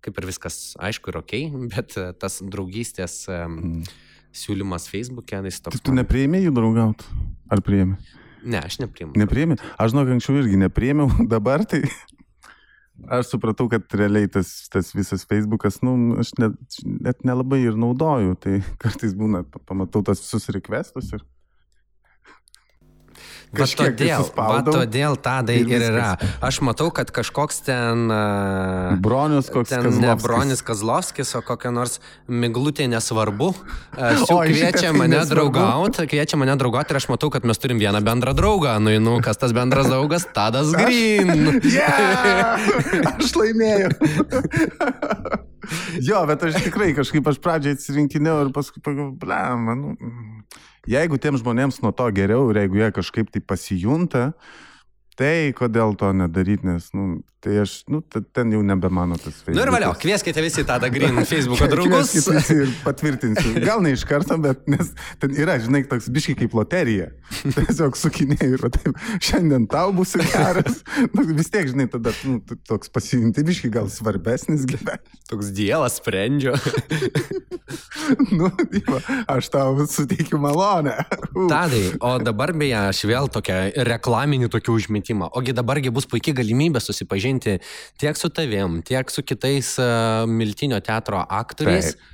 [0.07, 1.39] kaip ir viskas aišku ir ok,
[1.75, 3.81] bet e, tas draugystės mm.
[4.37, 5.81] siūlymas Facebook'e, jis toks.
[5.81, 7.19] Tai tu neprieimė jų draugauti?
[7.53, 7.99] Ar prieimė?
[8.47, 9.17] Ne, aš nepriimu.
[9.19, 9.59] Nepriimi?
[9.75, 11.83] Aš žinau, anksčiau irgi nepriėmiau, dabar tai
[13.19, 18.39] aš supratau, kad realiai tas, tas visas Facebookas, nu, aš net, net nelabai ir naudoju,
[18.43, 21.27] tai kartais būna, pamatau tas visus requestus ir
[23.55, 26.09] Va todėl, va todėl tadai ir, ir yra.
[26.45, 28.09] Aš matau, kad kažkoks ten...
[29.03, 30.03] Bronius koks ten Kazlovskis.
[30.03, 33.53] Ne Bronius Kazlovskis, o kokia nors miglutė nesvarbu.
[34.27, 38.35] O, kviečia mane draugauti, kviečia mane draugauti ir aš matau, kad mes turim vieną bendrą
[38.37, 38.77] draugą.
[38.83, 40.27] Nu, nu kas tas bendras draugas?
[40.37, 41.61] Tadas Green.
[41.77, 42.61] yeah!
[43.15, 43.93] Aš laimėjau.
[46.05, 50.36] jo, bet aš tikrai kažkaip aš pradžiai atsirinkinėjau ir paskui pagalvojau, blem, nu
[50.91, 54.25] jeigu tiem žmonėms nuo to geriau ir jeigu jie kažkaip tai pasijunta,
[55.19, 58.03] tai kodėl to nedaryti, nes, nu, tai aš, nu,
[58.37, 59.57] ten jau nebe mano tas Facebook.
[59.57, 62.13] Nu ir valiau, kvieskite visi tą Green Facebook draugus.
[62.53, 63.55] ir patvirtinsiu.
[63.65, 64.93] Gal ne iš karto, bet nes
[65.23, 67.09] ten yra, žinai, toks biški kaip loterija.
[67.57, 70.83] Tiesiog sukinėjai ir taip, šiandien tau bus geras.
[71.17, 75.21] Nu, vis tiek, žinai, tada nu, toks pasijunti biški gal svarbesnis gyvenimas.
[75.31, 76.57] Toks dievas sprendžia.
[78.35, 79.01] nu, dieva,
[79.33, 80.95] aš tau suteikiu malonę.
[81.49, 85.31] Tadai, o dabar beje, aš vėl tokią reklaminį tokį užmitį švietimą.
[85.33, 91.23] Ogi dabargi bus puikia galimybė susipažinti tiek su tavim, tiek su kitais uh, Miltinio teatro
[91.23, 91.95] aktoriais.
[91.95, 92.13] Taip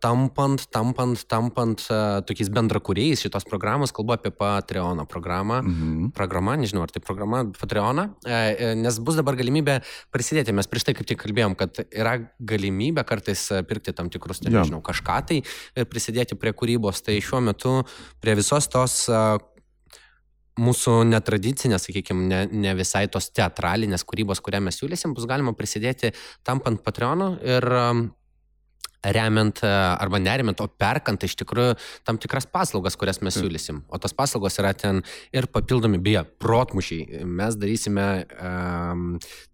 [0.00, 1.80] tampant, tampant, tampant
[2.28, 5.62] tokiais bendrakūrėjais šitos programos, kalbu apie Patreon programą.
[5.62, 6.10] Mhm.
[6.16, 8.14] Programa, nežinau, ar tai programa Patreon,
[8.76, 9.80] nes bus dabar galimybė
[10.12, 10.52] prisidėti.
[10.52, 14.82] Mes prieš tai kaip tik kalbėjom, kad yra galimybė kartais pirkti tam tikrus, tai, nežinau,
[14.82, 17.02] kažką tai ir prisidėti prie kūrybos.
[17.04, 17.82] Tai šiuo metu
[18.20, 19.08] prie visos tos
[20.58, 26.12] mūsų netradicinės, sakykime, ne, ne visai tos teatralinės kūrybos, kurią mes siūlysim, bus galima prisidėti
[26.46, 28.08] tampant Patreonu ir um,
[29.02, 33.82] remiant arba neremiant, o perkant iš tikrųjų tam tikras paslaugas, kurias mes siūlysim.
[33.88, 35.02] O tos paslaugos yra ten
[35.34, 37.22] ir papildomi, beje, protmušiai.
[37.26, 39.06] Mes darysime um,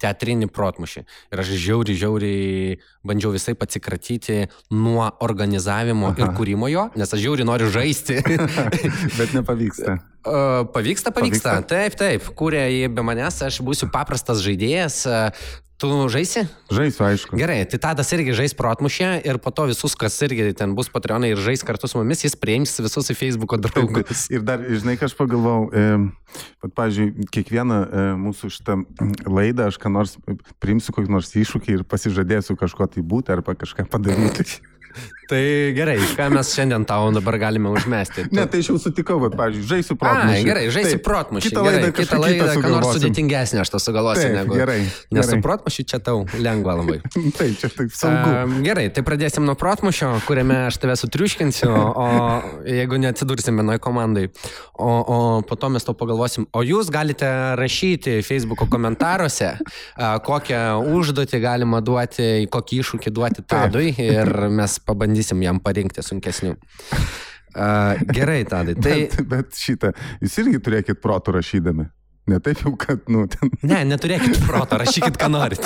[0.03, 1.05] teatrinį protmušį.
[1.35, 4.41] Ir aš žiauriai, žiauriai bandžiau visai atsikratyti
[4.73, 6.19] nuo organizavimo Aha.
[6.25, 8.21] ir kūrimo jo, nes aš žiauriai noriu žaisti.
[9.19, 10.01] Bet nepavyksta.
[10.25, 11.57] Pavyksta, pavyksta, pavyksta.
[11.69, 12.31] Taip, taip.
[12.39, 15.05] Kūrė jį be manęs, aš būsiu paprastas žaidėjas.
[15.75, 16.47] Tu žaisi?
[16.71, 17.37] Žaisiu, aišku.
[17.37, 21.33] Gerai, tai Tadas irgi žais protmušę ir po to visus, kas irgi ten bus Patreonai
[21.35, 24.25] ir žais kartu su mumis, jis priims visus į Facebook'o draugus.
[24.35, 28.79] Ir dar, žinai, ką aš pagalvojau, e, pat, pavyzdžiui, kiekvieną e, mūsų šitą
[29.27, 30.15] laidą aš ką nors
[30.63, 34.47] priimsiu kokį nors iššūkį ir pasižadėsiu kažko tai būti arba kažką padaryti.
[35.29, 35.41] Tai
[35.77, 38.27] gerai, ką mes šiandien tau dabar galime užmesti?
[38.29, 38.37] Tu...
[38.37, 40.29] Ne, tai aš jau sutikau, bet, pavyzdžiui, žaisiu protmušį.
[40.29, 41.49] Na, gerai, žaisiu protmušį.
[41.49, 44.59] Kitą laidą, gerai, kitą laidą, ką nors sudėtingesnį aš to sugalvosiu taip, negu.
[44.59, 44.79] Gerai.
[45.17, 46.99] Nes su protmušiu čia tau lengva labai.
[47.39, 48.35] taip, čia taip saugu.
[48.35, 52.09] Uh, gerai, tai pradėsim nuo protmušio, kuriame aš tave sutriuškinsiu, o
[52.69, 54.27] jeigu neatsidursim vienoj komandai.
[54.75, 56.49] O, o po to mes to pagalvosim.
[56.53, 60.63] O jūs galite rašyti Facebook'o komentaruose, uh, kokią
[60.99, 64.79] užduotį galima duoti, kokį iššūkį duoti Tadui ir mes
[65.15, 66.57] pabandysim jam parinkti sunkesnių.
[67.55, 68.73] Uh, gerai, tadai.
[68.75, 68.95] Tai...
[69.07, 71.85] Bet, bet šitą, jūs irgi turėkit protų rašydami.
[72.27, 73.53] Ne taip jau, kad, nu, ten.
[73.63, 75.63] Ne, neturėkit proto, rašykit, ką norit.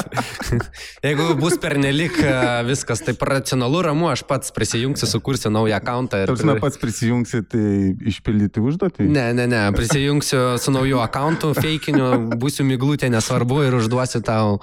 [1.06, 2.20] Jeigu bus pernelik
[2.68, 6.20] viskas taip racionalu, ramu, aš pats prisijungsiu, sukursiu naują akantą.
[6.26, 6.34] Ir...
[6.34, 7.64] Tarsi pats prisijungsi, tai
[8.12, 9.08] išpildyti užduotį?
[9.08, 14.58] Ne, ne, ne, prisijungsiu su nauju akantu, feikiniu, būsiu miglutė, nesvarbu, ir užduosiu tau,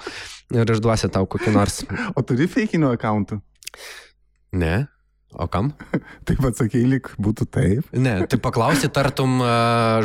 [0.54, 1.82] ir užduosiu tau kokį nors.
[2.14, 3.42] O turi feikinių akantų?
[4.54, 4.86] Ne.
[5.34, 5.72] O kam?
[6.28, 7.88] taip atsakėjai, lik būtų taip.
[7.96, 9.40] Ne, tai paklausi, tartum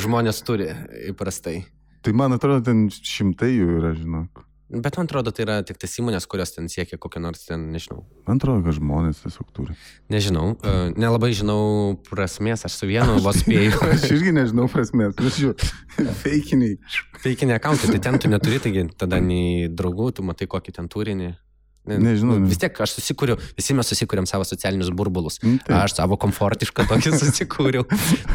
[0.02, 0.72] žmonės turi
[1.12, 1.62] įprastai.
[2.02, 4.48] Tai man atrodo, ten šimtai jų yra, žinok.
[4.72, 8.06] Bet man atrodo, tai yra tik tas įmonės, kurios ten siekia kokią nors ten, nežinau.
[8.24, 9.76] Man atrodo, kad žmonės tiesiog turi.
[10.14, 10.54] Nežinau,
[10.96, 13.82] nelabai žinau prasmės, aš su vienu vos spėjau.
[13.98, 15.52] aš irgi nežinau prasmės, aš jau
[16.24, 16.78] feikiniai.
[17.20, 21.34] Feikiniai akauntai, tai ten tu neturi, taigi tada nei draugų, tu matai kokį ten turinį.
[21.88, 22.38] Nežinau.
[22.38, 25.40] Nu, vis tiek aš susikūriau, visi mes susikūrėm savo socialinius burbulus.
[25.42, 25.72] Mm, taip.
[25.80, 27.86] Aš savo komfortišką tokį susikūriau.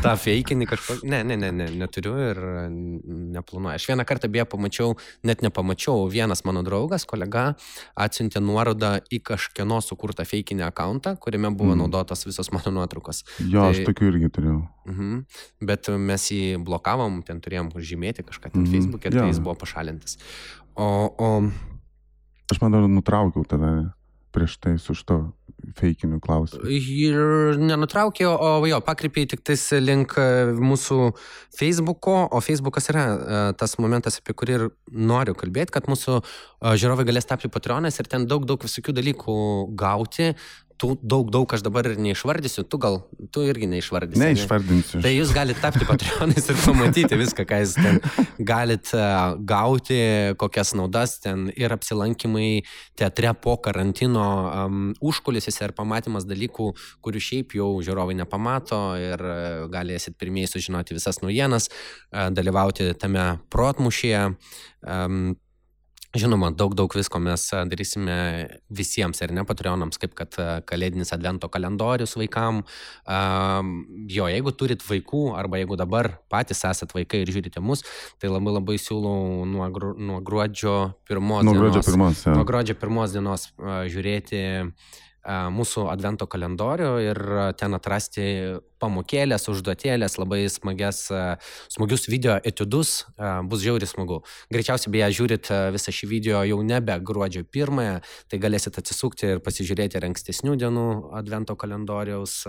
[0.02, 1.06] tą feikinį kažkokį.
[1.12, 2.40] Ne, ne, ne, ne, neturiu ir
[3.06, 3.74] neplanuoju.
[3.78, 7.52] Aš vieną kartą beje pamačiau, net nepamačiau, vienas mano draugas, kolega,
[7.94, 11.84] atsiuntė nuorodą į kažkieno sukurtą feikinį akantą, kuriame buvo Mm.
[11.84, 13.22] naudotas visos mano nuotraukos.
[13.46, 14.68] Jo, aš Tai- tokių irgi turėjau.
[14.86, 15.24] Mhm.
[15.62, 18.72] Bet mes jį blokavom, ten turėjom žymėti kažką ten Mhm.
[18.74, 19.20] Facebook'e Jo.
[19.20, 20.16] tai jis buvo pašalintas.
[20.76, 21.50] O, o
[22.52, 23.72] Aš man dar nutraukiau tada
[24.36, 25.16] prieš tai su šito
[25.76, 26.68] feikiniu klausimu.
[26.68, 30.98] Ir nenutraukė, o jo, pakreipė tik tais link e, mūsų
[31.56, 36.22] Facebooko, o Facebookas yra e, tas momentas, apie kurį ir noriu kalbėti, kad mūsų e,
[36.76, 39.38] žiūrovai galės tapti patronais ir ten daug, daug visokių dalykų
[39.80, 40.34] gauti.
[40.76, 42.98] Tų daug, daug aš dabar ir neišvardysiu, tu gal,
[43.32, 44.20] tu irgi neišvardysi.
[44.20, 45.00] Neišvardinsiu.
[45.04, 48.00] Tai jūs galite tapti patronais ir pamatyti viską, ką jūs ten
[48.50, 49.06] galite
[49.48, 50.00] gauti,
[50.36, 52.50] kokias naudas ten ir apsilankimai
[52.98, 56.68] teatre po karantino um, užkulisiuose ir pamatymas dalykų,
[57.04, 59.40] kurių šiaip jau žiūrovai nepamato ir e,
[59.72, 64.22] galėsit pirmieji sužinoti visas naujienas, e, dalyvauti tame protmušyje.
[64.86, 65.34] Um,
[66.14, 68.14] Žinoma, daug, daug visko mes a, darysime
[68.72, 72.62] visiems ir ne patreonams, kaip kad a, kalėdinis advento kalendorius vaikam.
[74.12, 77.82] Jo, jeigu turit vaikų arba jeigu dabar patys esat vaikai ir žiūrite mus,
[78.22, 80.76] tai labai labai siūlau nuo, gru, nuo gruodžio
[81.08, 81.60] pirmos Nuo dienos.
[81.64, 82.22] gruodžio pirmos.
[82.26, 82.36] jo.
[82.38, 84.70] Nuo gruodžio pirmos dienos a, žiūrėti a,
[85.26, 87.20] mūsų advento kalendorių ir
[87.58, 88.26] ten atrasti
[88.82, 91.06] pamokėlės, užduotėlės, labai smagias,
[91.72, 93.06] smagius video etudus,
[93.48, 94.20] bus žiauri smagu.
[94.52, 99.98] Greičiausiai beje žiūrit visą šį video jau nebe gruodžio pirmąją, tai galėsit atsisukti ir pasižiūrėti
[99.98, 102.42] ir ankstesnių dienų advento kalendoriaus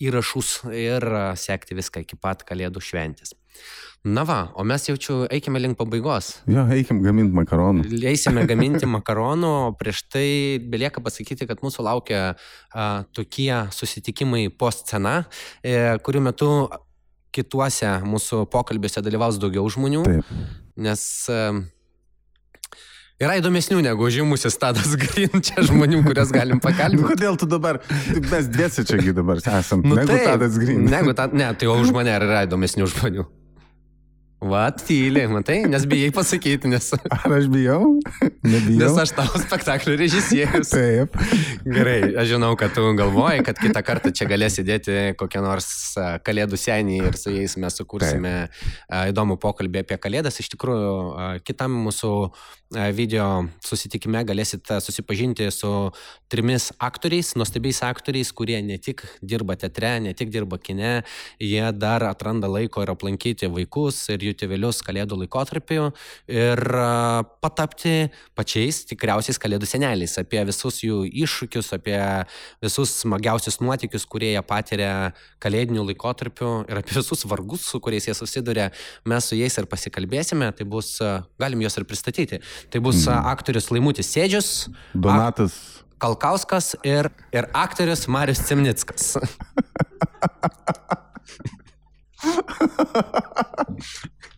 [0.00, 1.06] įrašus ir
[1.36, 3.36] sekti viską iki pat kalėdų šventės.
[4.00, 6.38] Na va, o mes jaučiu, eikime link pabaigos.
[6.48, 7.82] Jo, eikim gaminti makaronų.
[8.08, 10.28] Eisime gaminti makaronų, o prieš tai
[10.72, 12.20] belieka pasakyti, kad mūsų laukia
[12.72, 15.26] a, tokie susitikimai po scena,
[15.60, 16.48] e, kurių metu
[17.36, 20.30] kituose mūsų pokalbiuose dalyvaus daugiau žmonių, Taip.
[20.80, 21.42] nes e,
[23.20, 27.04] yra įdomesnių negu žymusis Tadas Green, čia žmonių, kurias galim Nu, pakalbinti.
[27.12, 27.82] kodėl tu dabar,
[28.16, 30.88] mes dėsi čiagi dabar esam, Nu, negu taip, Tadas Green.
[30.88, 33.28] Negu ta, ne, tai o už mane yra įdomesnių žmonių.
[34.40, 37.98] Va, tyliai, matai, nes bijai pasakyti, nes, Ar aš bijau?
[38.40, 38.78] Nebijau.
[38.80, 40.70] nes aš tavo spektaklio režisierius.
[40.72, 41.18] Taip.
[41.66, 45.68] Gerai, aš žinau, kad tu galvoji, kad kitą kartą čia galės įdėti kokią nors
[46.24, 50.40] kalėdų senį ir su jais mes sukursime a, įdomų pokalbį apie kalėdas.
[50.40, 50.94] Iš tikrųjų,
[51.44, 52.14] kitam mūsų
[52.96, 53.26] video
[53.66, 55.90] susitikime galėsit susipažinti su
[56.30, 61.00] trimis aktoriais, nuostabiais aktoriais, kurie ne tik dirba teatre, ne tik dirba kine,
[61.42, 65.88] jie dar atranda laiko ir aplankyti vaikus ir jų tėvelius kalėdų laikotarpiu
[66.30, 71.98] ir a, patapti pačiais tikriausiais kalėdų seneliais, apie visus jų iššūkius, apie
[72.64, 74.92] visus smagiausius nuotykius, kurie jie patiria
[75.42, 78.70] kalėdinių laikotarpių ir apie visus vargus, su kuriais jie susiduria.
[79.08, 82.40] Mes su jais ir pasikalbėsime, tai bus, a, galim juos ir pristatyti.
[82.70, 85.58] Tai bus a, aktorius Laimutis Sėdžius, Donatas.
[86.00, 89.18] Kalkauskas ir, ir aktorius Marius Cimnickas.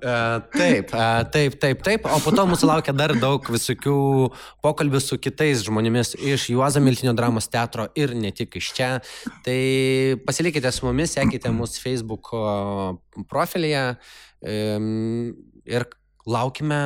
[0.00, 2.06] E, Taip, e, taip, taip, taip.
[2.08, 3.96] O po to mūsų laukia dar daug visokių
[4.64, 8.88] pokalbių su kitais žmonėmis iš Juozo Miltinio dramos teatro ir ne tik iš čia.
[9.44, 9.58] Tai
[10.24, 12.32] pasilikite su mumis, sekite mūsų Facebook
[13.28, 13.84] profilyje
[14.40, 15.86] ir
[16.24, 16.80] laukime,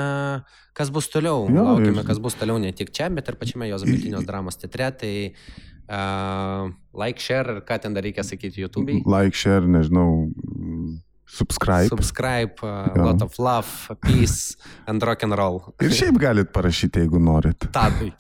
[0.75, 1.47] kas bus toliau.
[1.47, 4.91] Laukime, kas bus toliau ne tik čia, bet ir pačiame Juozo Miltinio dramos teatre.
[4.99, 5.15] Tai
[5.89, 9.03] uh, like, share, ką ten dar reikia sakyti YouTube'ai.
[9.07, 10.31] Like, share, nežinau,
[11.27, 11.89] subscribe.
[11.89, 13.05] Subscribe, uh, Jo.
[13.05, 14.57] lot of love, peace
[14.87, 15.61] and rock and roll.
[15.83, 17.69] Ir šiaip galit parašyti, jeigu norit.
[17.75, 18.13] Tadai.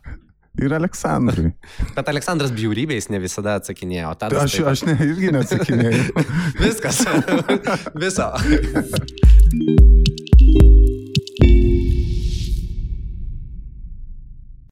[0.62, 1.51] Ir Aleksandrui.
[1.97, 4.45] Bet Aleksandras bjaurybės ne visada atsakinėjo, o Tai tada...
[4.47, 6.27] aš, aš ne, irgi neatsakinėjau.
[6.62, 7.03] Viskas.
[8.05, 8.31] Viso.